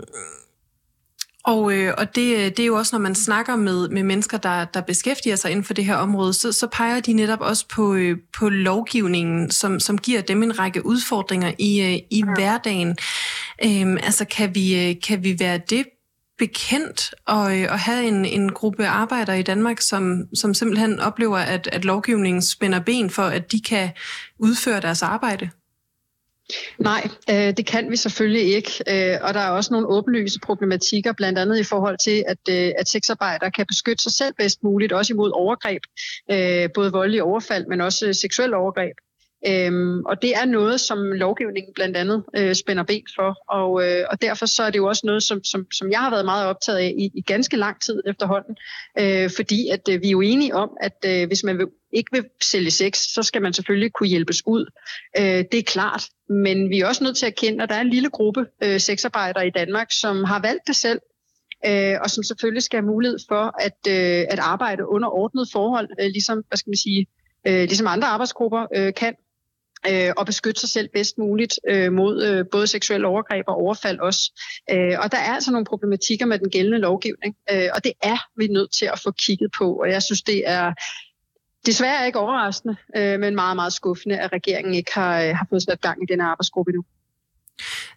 og, 1.44 1.72
øh, 1.72 1.94
og 1.98 2.14
det, 2.14 2.56
det 2.56 2.62
er 2.62 2.66
jo 2.66 2.74
også, 2.74 2.96
når 2.96 3.00
man 3.00 3.14
snakker 3.14 3.56
med, 3.56 3.88
med 3.88 4.02
mennesker, 4.02 4.38
der, 4.38 4.64
der 4.64 4.80
beskæftiger 4.80 5.36
sig 5.36 5.50
inden 5.50 5.64
for 5.64 5.74
det 5.74 5.84
her 5.84 5.96
område, 5.96 6.32
så, 6.32 6.52
så 6.52 6.66
peger 6.66 7.00
de 7.00 7.12
netop 7.12 7.40
også 7.40 7.68
på, 7.68 7.94
øh, 7.94 8.18
på 8.38 8.48
lovgivningen, 8.48 9.50
som, 9.50 9.80
som 9.80 9.98
giver 9.98 10.20
dem 10.20 10.42
en 10.42 10.58
række 10.58 10.86
udfordringer 10.86 11.52
i, 11.58 11.80
øh, 11.80 11.92
i 12.10 12.24
ja. 12.26 12.34
hverdagen. 12.34 12.96
Øhm, 13.64 13.96
altså, 13.96 14.24
kan 14.24 14.54
vi, 14.54 14.98
kan 15.06 15.24
vi 15.24 15.36
være 15.38 15.60
det 15.70 15.84
bekendt 16.38 17.14
at, 17.28 17.52
øh, 17.52 17.72
at 17.72 17.78
have 17.78 18.04
en, 18.08 18.24
en 18.24 18.52
gruppe 18.52 18.86
arbejdere 18.86 19.38
i 19.40 19.42
Danmark, 19.42 19.80
som, 19.80 20.28
som 20.34 20.54
simpelthen 20.54 21.00
oplever, 21.00 21.38
at, 21.38 21.68
at 21.72 21.84
lovgivningen 21.84 22.42
spænder 22.42 22.80
ben 22.80 23.10
for, 23.10 23.22
at 23.22 23.52
de 23.52 23.60
kan 23.60 23.90
udføre 24.38 24.80
deres 24.80 25.02
arbejde? 25.02 25.50
Nej, 26.78 27.08
øh, 27.30 27.56
det 27.56 27.66
kan 27.66 27.90
vi 27.90 27.96
selvfølgelig 27.96 28.42
ikke. 28.42 28.70
Øh, 28.88 29.18
og 29.22 29.34
der 29.34 29.40
er 29.40 29.50
også 29.50 29.72
nogle 29.72 29.88
åbenlyse 29.88 30.40
problematikker, 30.40 31.12
blandt 31.12 31.38
andet 31.38 31.58
i 31.58 31.64
forhold 31.64 31.98
til, 32.04 32.24
at, 32.28 32.38
øh, 32.50 32.72
at 32.78 32.88
sexarbejdere 32.88 33.50
kan 33.50 33.66
beskytte 33.66 34.02
sig 34.02 34.12
selv 34.12 34.34
bedst 34.38 34.62
muligt, 34.62 34.92
også 34.92 35.12
imod 35.12 35.30
overgreb, 35.30 35.82
øh, 36.30 36.68
både 36.74 36.92
voldelige 36.92 37.22
overfald, 37.22 37.66
men 37.66 37.80
også 37.80 38.12
seksuel 38.12 38.54
overgreb. 38.54 38.96
Øhm, 39.46 40.04
og 40.04 40.22
det 40.22 40.36
er 40.36 40.44
noget, 40.44 40.80
som 40.80 41.12
lovgivningen 41.12 41.74
blandt 41.74 41.96
andet 41.96 42.24
øh, 42.36 42.54
spænder 42.54 42.82
ben 42.82 43.06
for, 43.16 43.38
og, 43.48 43.84
øh, 43.84 44.04
og 44.10 44.22
derfor 44.22 44.46
så 44.46 44.62
er 44.62 44.70
det 44.70 44.78
jo 44.78 44.86
også 44.86 45.02
noget, 45.06 45.22
som, 45.22 45.44
som, 45.44 45.66
som 45.72 45.90
jeg 45.90 45.98
har 45.98 46.10
været 46.10 46.24
meget 46.24 46.46
optaget 46.46 46.78
af 46.78 46.94
i, 46.98 47.10
i 47.14 47.20
ganske 47.20 47.56
lang 47.56 47.80
tid 47.82 48.02
efterhånden, 48.06 48.56
øh, 48.98 49.30
fordi 49.36 49.68
at 49.68 49.88
øh, 49.90 50.02
vi 50.02 50.06
er 50.06 50.10
jo 50.10 50.20
enige 50.20 50.54
om, 50.54 50.70
at 50.80 51.04
øh, 51.06 51.26
hvis 51.26 51.44
man 51.44 51.58
vil, 51.58 51.66
ikke 51.92 52.10
vil 52.12 52.24
sælge 52.42 52.70
sex, 52.70 52.98
så 52.98 53.22
skal 53.22 53.42
man 53.42 53.52
selvfølgelig 53.52 53.92
kunne 53.92 54.08
hjælpes 54.08 54.42
ud. 54.46 54.70
Øh, 55.18 55.44
det 55.52 55.54
er 55.54 55.62
klart, 55.62 56.08
men 56.28 56.70
vi 56.70 56.80
er 56.80 56.86
også 56.86 57.04
nødt 57.04 57.16
til 57.16 57.26
at 57.26 57.34
kende, 57.34 57.62
at 57.62 57.68
der 57.68 57.74
er 57.74 57.80
en 57.80 57.90
lille 57.90 58.10
gruppe 58.10 58.46
øh, 58.62 58.80
sexarbejdere 58.80 59.46
i 59.46 59.50
Danmark, 59.50 59.86
som 59.92 60.24
har 60.24 60.40
valgt 60.40 60.66
det 60.66 60.76
selv, 60.76 61.00
øh, 61.66 61.96
og 62.02 62.10
som 62.10 62.24
selvfølgelig 62.24 62.62
skal 62.62 62.80
have 62.80 62.86
mulighed 62.86 63.18
for 63.28 63.54
at, 63.60 63.78
øh, 63.88 64.24
at 64.30 64.38
arbejde 64.38 64.88
under 64.88 65.08
ordnet 65.08 65.48
forhold, 65.52 65.88
øh, 66.00 66.06
ligesom, 66.06 66.44
hvad 66.48 66.58
skal 66.58 66.70
man 66.70 66.76
sige, 66.76 67.06
øh, 67.46 67.62
ligesom 67.62 67.86
andre 67.86 68.08
arbejdsgrupper 68.08 68.66
øh, 68.76 68.94
kan 68.94 69.14
øh, 69.90 70.12
og 70.16 70.26
beskytte 70.26 70.60
sig 70.60 70.68
selv 70.68 70.88
bedst 70.88 71.18
muligt 71.18 71.60
øh, 71.68 71.92
mod 71.92 72.24
øh, 72.24 72.44
både 72.52 72.66
seksuelle 72.66 73.06
overgreb 73.06 73.44
og 73.48 73.54
overfald 73.56 73.98
også. 73.98 74.32
Øh, 74.70 74.96
og 74.98 75.12
der 75.12 75.18
er 75.18 75.34
altså 75.34 75.52
nogle 75.52 75.64
problematikker 75.64 76.26
med 76.26 76.38
den 76.38 76.50
gældende 76.50 76.78
lovgivning, 76.78 77.36
øh, 77.52 77.68
og 77.74 77.84
det 77.84 77.92
er 78.02 78.18
vi 78.36 78.46
nødt 78.46 78.72
til 78.72 78.86
at 78.92 79.00
få 79.04 79.10
kigget 79.10 79.50
på, 79.58 79.74
og 79.74 79.90
jeg 79.90 80.02
synes, 80.02 80.22
det 80.22 80.42
er 80.46 80.72
desværre 81.66 82.06
ikke 82.06 82.18
overraskende, 82.18 82.76
øh, 82.96 83.20
men 83.20 83.34
meget, 83.34 83.56
meget 83.56 83.72
skuffende, 83.72 84.18
at 84.18 84.32
regeringen 84.32 84.74
ikke 84.74 84.94
har, 84.94 85.22
øh, 85.22 85.28
har 85.28 85.46
fået 85.50 85.62
sat 85.62 85.80
gang 85.80 86.02
i 86.02 86.06
den 86.12 86.20
arbejdsgruppe 86.20 86.70
endnu. 86.70 86.84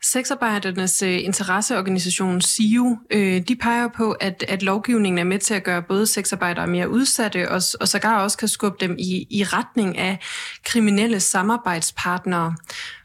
Sexarbejdernes 0.04 1.02
øh, 1.02 1.24
interesseorganisation 1.24 2.41
SIU, 2.41 2.98
øh, 3.12 3.41
de 3.41 3.56
peger 3.56 3.88
på, 3.98 4.12
at, 4.12 4.46
at 4.48 4.63
lovgivningen 4.63 5.20
er 5.20 5.24
med 5.24 5.39
til 5.39 5.54
at 5.54 5.63
gøre 5.63 5.84
både 5.84 6.08
sexarbejdere 6.08 6.67
mere 6.67 6.89
udsatte, 6.89 7.50
og, 7.50 7.62
og 7.80 7.88
sågar 7.88 8.24
også 8.24 8.38
kan 8.38 8.48
skubbe 8.48 8.78
dem 8.80 8.96
i, 9.00 9.28
i 9.30 9.43
retning 9.43 9.98
af 9.98 10.20
kriminelle 10.65 11.20
samarbejdspartnere. 11.20 12.56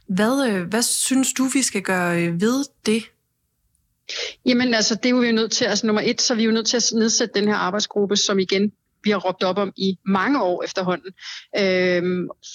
Hvad, 0.08 0.48
øh, 0.48 0.62
hvad 0.68 0.82
synes 0.82 1.32
du, 1.32 1.44
vi 1.44 1.62
skal 1.62 1.82
gøre 1.82 2.22
øh, 2.22 2.40
ved 2.40 2.64
det? 2.86 3.02
Jamen 4.46 4.74
altså, 4.74 4.94
det 4.94 5.10
er 5.10 5.20
vi 5.20 5.26
jo 5.26 5.32
nødt 5.32 5.52
til, 5.52 5.64
altså 5.64 5.86
nummer 5.86 6.02
et, 6.04 6.20
så 6.20 6.34
er 6.34 6.36
vi 6.36 6.44
jo 6.44 6.50
nødt 6.50 6.66
til 6.66 6.76
at 6.76 6.90
nedsætte 6.94 7.40
den 7.40 7.48
her 7.48 7.56
arbejdsgruppe, 7.56 8.16
som 8.16 8.38
igen 8.38 8.72
vi 9.04 9.10
har 9.10 9.18
råbt 9.18 9.42
op 9.42 9.58
om 9.58 9.72
i 9.76 9.98
mange 10.06 10.42
år 10.42 10.62
efterhånden, 10.64 11.12
øh, 11.58 12.02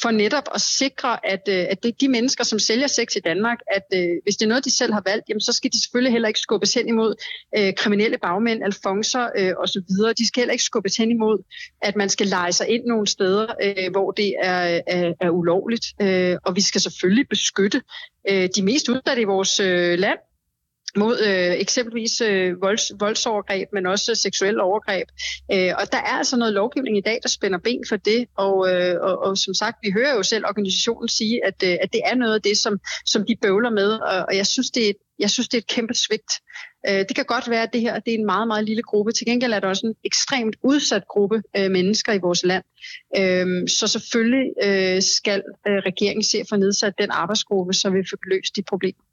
for 0.02 0.12
netop 0.12 0.44
at 0.56 0.62
sikre, 0.62 1.26
at, 1.26 1.42
øh, 1.50 1.66
at 1.70 1.84
det 1.84 2.02
de 2.02 2.08
mennesker, 2.08 2.44
som 2.44 2.60
sælger 2.60 2.88
sex 2.88 3.16
i 3.16 3.20
Danmark, 3.20 3.58
at 3.72 3.86
øh, 3.94 4.10
hvis 4.24 4.36
det 4.36 4.46
er 4.46 4.50
noget, 4.50 4.66
de 4.66 4.78
selv 4.78 4.94
har 4.94 5.04
valgt, 5.06 5.30
jamen, 5.30 5.42
så 5.42 5.54
skal 5.54 5.72
de 5.72 5.82
selvfølgelig 5.84 6.12
heller 6.12 6.28
ikke 6.28 6.40
skubbes 6.40 6.74
hen 6.74 6.88
imod 6.88 7.16
øh, 7.58 7.74
kriminelle 7.78 8.18
bagmænd, 8.18 8.64
alfonser 8.64 9.30
øh, 9.38 9.54
osv. 9.58 9.82
De 10.18 10.28
skal 10.28 10.42
heller 10.42 10.52
ikke 10.52 10.64
skubbes 10.64 10.98
hen 10.98 11.12
imod, 11.12 11.44
at 11.82 11.96
man 11.96 12.10
skal 12.10 12.28
lege 12.28 12.52
sig 12.52 12.68
ind 12.68 12.86
nogle 12.86 13.08
steder, 13.08 13.48
øh, 13.64 13.92
hvor 13.92 14.12
det 14.12 14.36
er, 14.44 14.82
er, 14.88 15.14
er 15.22 15.30
ulovligt. 15.30 15.86
Øh, 16.02 16.38
og 16.46 16.56
vi 16.56 16.62
skal 16.62 16.82
selvfølgelig 16.82 17.30
beskytte 17.30 17.82
øh, 18.30 18.50
de 18.56 18.64
mest 18.64 18.90
udsatte 18.90 19.22
i 19.22 19.26
vores 19.26 19.60
øh, 19.60 20.00
land, 20.00 20.20
mod 20.98 21.20
øh, 21.20 21.54
eksempelvis 21.66 22.22
øh, 22.22 22.62
volds, 22.62 22.92
voldsovergreb, 23.00 23.68
men 23.74 23.86
også 23.86 24.16
seksuelle 24.16 24.64
overgreb. 24.64 25.08
Øh, 25.52 25.72
og 25.80 25.92
der 25.92 25.98
er 25.98 26.18
altså 26.22 26.38
noget 26.38 26.54
lovgivning 26.54 26.98
i 26.98 27.02
dag, 27.02 27.20
der 27.24 27.30
spænder 27.30 27.60
ben 27.60 27.84
for 27.90 27.96
det, 27.96 28.26
og, 28.38 28.56
øh, 28.72 28.96
og, 29.02 29.18
og 29.20 29.38
som 29.38 29.54
sagt, 29.54 29.78
vi 29.82 29.92
hører 29.92 30.16
jo 30.16 30.24
selv 30.24 30.46
organisationen 30.46 31.08
sige, 31.08 31.46
at, 31.46 31.64
øh, 31.64 31.78
at 31.82 31.94
det 31.94 32.02
er 32.06 32.16
noget 32.16 32.34
af 32.34 32.42
det, 32.42 32.58
som, 32.58 32.80
som 33.06 33.26
de 33.26 33.36
bøvler 33.42 33.70
med, 33.70 33.92
og, 33.92 34.26
og 34.28 34.36
jeg, 34.36 34.48
synes, 34.48 34.72
det 34.72 34.90
er, 34.90 34.94
jeg 35.20 35.30
synes, 35.30 35.48
det 35.50 35.58
er 35.58 35.62
et 35.62 35.68
kæmpe 35.68 35.94
svigt. 35.94 36.32
Øh, 36.90 37.00
det 37.08 37.16
kan 37.16 37.26
godt 37.26 37.50
være, 37.50 37.64
at 37.64 37.74
det 37.74 37.82
her 37.82 38.00
det 38.00 38.14
er 38.14 38.18
en 38.18 38.26
meget, 38.26 38.48
meget 38.48 38.66
lille 38.66 38.84
gruppe. 38.84 39.12
Til 39.12 39.26
gengæld 39.26 39.54
er 39.54 39.60
det 39.60 39.70
også 39.70 39.88
en 39.88 39.96
ekstremt 40.04 40.56
udsat 40.64 41.08
gruppe 41.08 41.44
øh, 41.58 41.72
mennesker 41.72 42.14
i 42.14 42.18
vores 42.18 42.44
land. 42.44 42.64
Øh, 43.18 43.68
så 43.68 43.88
selvfølgelig 43.88 44.48
øh, 44.64 45.02
skal 45.02 45.44
øh, 45.68 45.74
regeringen 45.74 46.24
se 46.24 46.44
for 46.50 46.56
nedsat 46.56 46.94
den 46.98 47.12
arbejdsgruppe, 47.12 47.74
så 47.74 47.90
vi 47.90 48.04
får 48.10 48.30
løst 48.30 48.56
de 48.56 48.64
problemer. 48.64 49.07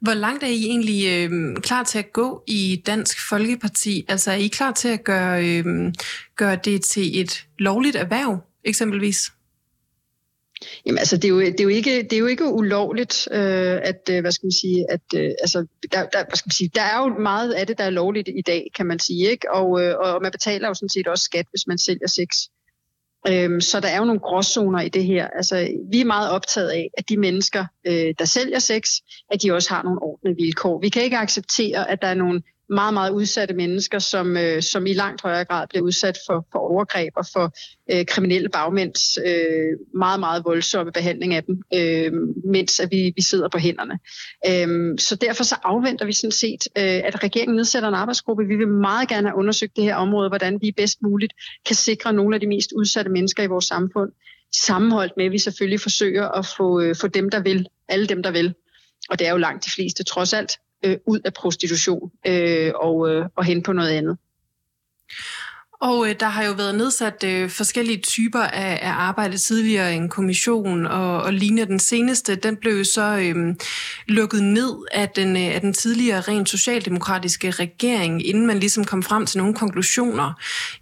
Hvor 0.00 0.14
langt 0.14 0.42
er 0.42 0.48
I 0.48 0.64
egentlig 0.64 1.06
øh, 1.08 1.56
klar 1.56 1.84
til 1.84 1.98
at 1.98 2.12
gå 2.12 2.44
i 2.46 2.82
Dansk 2.86 3.28
Folkeparti? 3.28 4.04
Altså 4.08 4.30
er 4.30 4.36
I 4.36 4.46
klar 4.46 4.72
til 4.72 4.88
at 4.88 5.04
gøre, 5.04 5.44
øh, 5.46 5.92
gøre 6.36 6.56
det 6.64 6.82
til 6.82 7.20
et 7.20 7.46
lovligt 7.58 7.96
erhverv, 7.96 8.38
eksempelvis? 8.64 9.32
Jamen 10.86 10.98
altså, 10.98 11.16
det 11.16 11.24
er 11.24 11.28
jo, 11.28 11.40
det 11.40 11.60
er 11.60 11.64
jo, 11.64 11.68
ikke, 11.68 12.02
det 12.02 12.12
er 12.12 12.18
jo 12.18 12.26
ikke 12.26 12.44
ulovligt, 12.44 13.28
øh, 13.32 13.78
at, 13.82 14.08
øh, 14.10 14.20
hvad 14.20 14.32
skal 14.32 14.46
man 14.46 14.52
sige, 14.52 14.86
at, 14.90 15.00
øh, 15.14 15.30
altså, 15.40 15.66
der, 15.92 16.06
der, 16.06 16.24
hvad 16.24 16.36
skal 16.36 16.48
man 16.48 16.52
sige, 16.52 16.70
der 16.74 16.82
er 16.82 16.98
jo 16.98 17.18
meget 17.18 17.52
af 17.52 17.66
det, 17.66 17.78
der 17.78 17.84
er 17.84 17.90
lovligt 17.90 18.28
i 18.28 18.42
dag, 18.42 18.70
kan 18.76 18.86
man 18.86 18.98
sige, 18.98 19.30
ikke? 19.30 19.52
Og, 19.52 19.82
øh, 19.82 19.98
og 19.98 20.22
man 20.22 20.32
betaler 20.32 20.68
jo 20.68 20.74
sådan 20.74 20.88
set 20.88 21.08
også 21.08 21.24
skat, 21.24 21.46
hvis 21.50 21.66
man 21.66 21.78
sælger 21.78 22.08
sex. 22.08 22.28
Øhm, 23.28 23.60
så 23.60 23.80
der 23.80 23.88
er 23.88 23.98
jo 23.98 24.04
nogle 24.04 24.20
gråzoner 24.20 24.80
i 24.80 24.88
det 24.88 25.04
her. 25.04 25.26
Altså, 25.26 25.68
vi 25.90 26.00
er 26.00 26.04
meget 26.04 26.30
optaget 26.30 26.68
af, 26.68 26.90
at 26.98 27.08
de 27.08 27.16
mennesker, 27.16 27.64
øh, 27.86 28.14
der 28.18 28.24
sælger 28.24 28.58
sex, 28.58 28.90
at 29.30 29.42
de 29.42 29.52
også 29.52 29.74
har 29.74 29.82
nogle 29.82 30.02
ordentlige 30.02 30.36
vilkår. 30.36 30.80
Vi 30.80 30.88
kan 30.88 31.02
ikke 31.02 31.16
acceptere, 31.16 31.90
at 31.90 32.02
der 32.02 32.08
er 32.08 32.14
nogle 32.14 32.42
meget, 32.70 32.94
meget 32.94 33.10
udsatte 33.10 33.54
mennesker, 33.54 33.98
som, 33.98 34.36
øh, 34.36 34.62
som 34.62 34.86
i 34.86 34.92
langt 34.92 35.22
højere 35.22 35.44
grad 35.44 35.66
bliver 35.68 35.82
udsat 35.82 36.18
for, 36.26 36.46
for 36.52 36.58
overgreb 36.58 37.12
og 37.16 37.26
for 37.32 37.52
øh, 37.92 38.06
kriminelle 38.06 38.48
bagmænds 38.48 39.18
øh, 39.26 39.78
meget, 39.94 40.20
meget 40.20 40.44
voldsomme 40.44 40.92
behandling 40.92 41.34
af 41.34 41.44
dem, 41.44 41.62
øh, 41.74 42.12
mens 42.44 42.80
at 42.80 42.88
vi, 42.90 43.12
vi 43.16 43.22
sidder 43.22 43.48
på 43.48 43.58
hænderne. 43.58 43.98
Øh, 44.46 44.98
så 44.98 45.16
derfor 45.16 45.44
så 45.44 45.56
afventer 45.62 46.06
vi 46.06 46.12
sådan 46.12 46.32
set, 46.32 46.68
øh, 46.78 47.00
at 47.04 47.24
regeringen 47.24 47.56
nedsætter 47.56 47.88
en 47.88 47.94
arbejdsgruppe. 47.94 48.46
Vi 48.46 48.56
vil 48.56 48.68
meget 48.68 49.08
gerne 49.08 49.28
have 49.28 49.38
undersøgt 49.38 49.76
det 49.76 49.84
her 49.84 49.94
område, 49.94 50.28
hvordan 50.28 50.58
vi 50.62 50.72
bedst 50.76 51.02
muligt 51.02 51.32
kan 51.66 51.76
sikre 51.76 52.12
nogle 52.12 52.36
af 52.36 52.40
de 52.40 52.46
mest 52.46 52.72
udsatte 52.76 53.10
mennesker 53.10 53.42
i 53.42 53.46
vores 53.46 53.64
samfund, 53.64 54.12
sammenholdt 54.54 55.12
med, 55.16 55.24
at 55.24 55.32
vi 55.32 55.38
selvfølgelig 55.38 55.80
forsøger 55.80 56.28
at 56.28 56.46
få, 56.56 56.80
øh, 56.80 56.96
få 56.96 57.06
dem, 57.06 57.30
der 57.30 57.42
vil, 57.42 57.66
alle 57.88 58.06
dem, 58.06 58.22
der 58.22 58.30
vil, 58.30 58.54
og 59.10 59.18
det 59.18 59.26
er 59.26 59.30
jo 59.30 59.36
langt 59.36 59.64
de 59.64 59.70
fleste 59.70 60.04
trods 60.04 60.32
alt, 60.32 60.52
øh, 60.84 60.96
ud 61.06 61.20
af 61.24 61.32
prostitution 61.34 62.10
øh, 62.26 62.72
og, 62.74 63.10
øh, 63.10 63.26
og 63.36 63.44
hen 63.44 63.62
på 63.62 63.72
noget 63.72 63.90
andet. 63.90 64.18
Og 65.80 66.08
øh, 66.08 66.14
der 66.20 66.26
har 66.26 66.44
jo 66.44 66.52
været 66.52 66.74
nedsat 66.74 67.24
øh, 67.24 67.50
forskellige 67.50 67.98
typer 67.98 68.40
af, 68.40 68.78
af 68.82 68.90
arbejde 68.90 69.36
tidligere, 69.36 69.94
en 69.94 70.08
kommission 70.08 70.86
og, 70.86 71.22
og 71.22 71.32
lignende. 71.32 71.66
Den 71.66 71.78
seneste, 71.78 72.34
den 72.34 72.56
blev 72.56 72.84
så 72.84 73.18
øh, 73.18 73.54
lukket 74.08 74.42
ned 74.42 74.76
af 74.92 75.08
den, 75.08 75.36
øh, 75.36 75.54
af 75.54 75.60
den 75.60 75.72
tidligere 75.72 76.20
rent 76.20 76.48
socialdemokratiske 76.48 77.50
regering, 77.50 78.26
inden 78.26 78.46
man 78.46 78.58
ligesom 78.58 78.84
kom 78.84 79.02
frem 79.02 79.26
til 79.26 79.38
nogle 79.38 79.54
konklusioner. 79.54 80.32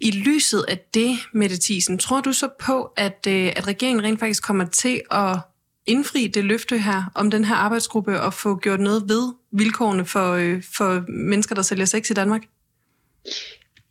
I 0.00 0.10
lyset 0.10 0.64
af 0.68 0.78
det, 0.94 1.18
Mette 1.34 1.56
Thiesen, 1.62 1.98
tror 1.98 2.20
du 2.20 2.32
så 2.32 2.48
på, 2.60 2.92
at, 2.96 3.26
øh, 3.28 3.52
at 3.56 3.66
regeringen 3.66 4.04
rent 4.04 4.20
faktisk 4.20 4.42
kommer 4.42 4.64
til 4.64 5.00
at 5.10 5.38
indfri 5.88 6.26
det 6.26 6.44
løfte 6.44 6.78
her 6.78 7.10
om 7.14 7.30
den 7.30 7.44
her 7.44 7.54
arbejdsgruppe 7.54 8.20
og 8.20 8.34
få 8.34 8.56
gjort 8.56 8.80
noget 8.80 9.02
ved 9.08 9.34
vilkårene 9.52 10.04
for, 10.04 10.32
øh, 10.32 10.62
for 10.76 11.04
mennesker, 11.08 11.54
der 11.54 11.62
sælger 11.62 11.84
sex 11.84 12.10
i 12.10 12.14
Danmark? 12.14 12.42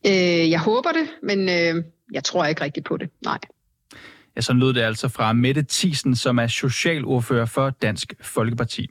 Øh, 0.06 0.50
jeg 0.50 0.60
håber 0.60 0.92
det, 0.92 1.08
men 1.24 1.40
øh, 1.50 1.84
jeg 2.12 2.24
tror 2.24 2.46
ikke 2.46 2.62
rigtigt 2.62 2.86
på 2.86 2.98
det. 2.98 3.10
Nej. 3.24 3.40
Ja, 4.36 4.42
så 4.42 4.54
lød 4.54 4.74
det 4.74 4.82
altså 4.82 5.08
fra 5.08 5.34
Mette 5.34 5.66
Thiesen, 5.70 6.16
som 6.16 6.40
er 6.40 6.48
socialordfører 6.48 7.46
for 7.46 7.70
Dansk 7.70 8.14
Folkeparti. 8.22 8.90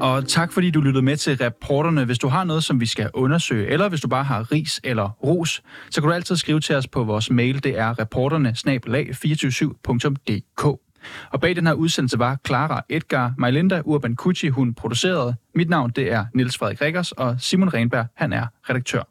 Og 0.00 0.28
tak 0.28 0.52
fordi 0.52 0.70
du 0.70 0.80
lyttede 0.80 1.04
med 1.04 1.16
til 1.16 1.36
reporterne. 1.36 2.04
Hvis 2.04 2.18
du 2.18 2.28
har 2.28 2.44
noget, 2.44 2.64
som 2.64 2.80
vi 2.80 2.86
skal 2.86 3.10
undersøge, 3.14 3.66
eller 3.66 3.88
hvis 3.88 4.00
du 4.00 4.08
bare 4.08 4.24
har 4.24 4.52
ris 4.52 4.80
eller 4.84 5.10
ros, 5.24 5.62
så 5.90 6.00
kan 6.00 6.08
du 6.08 6.14
altid 6.14 6.36
skrive 6.36 6.60
til 6.60 6.76
os 6.76 6.86
på 6.86 7.04
vores 7.04 7.30
mail. 7.30 7.64
Det 7.64 7.78
er 7.78 7.98
reporterne 7.98 8.54
247dk 8.56 10.84
Og 11.30 11.40
bag 11.40 11.56
den 11.56 11.66
her 11.66 11.74
udsendelse 11.74 12.18
var 12.18 12.38
Clara 12.46 12.84
Edgar 12.88 13.34
Majlinda 13.38 13.82
Urban 13.84 14.16
Kucci, 14.16 14.48
hun 14.48 14.74
producerede. 14.74 15.34
Mit 15.54 15.68
navn 15.68 15.90
det 15.90 16.12
er 16.12 16.24
Niels 16.34 16.58
Frederik 16.58 16.80
Rikkers, 16.80 17.12
og 17.12 17.36
Simon 17.38 17.74
Renberg, 17.74 18.06
han 18.14 18.32
er 18.32 18.46
redaktør. 18.70 19.08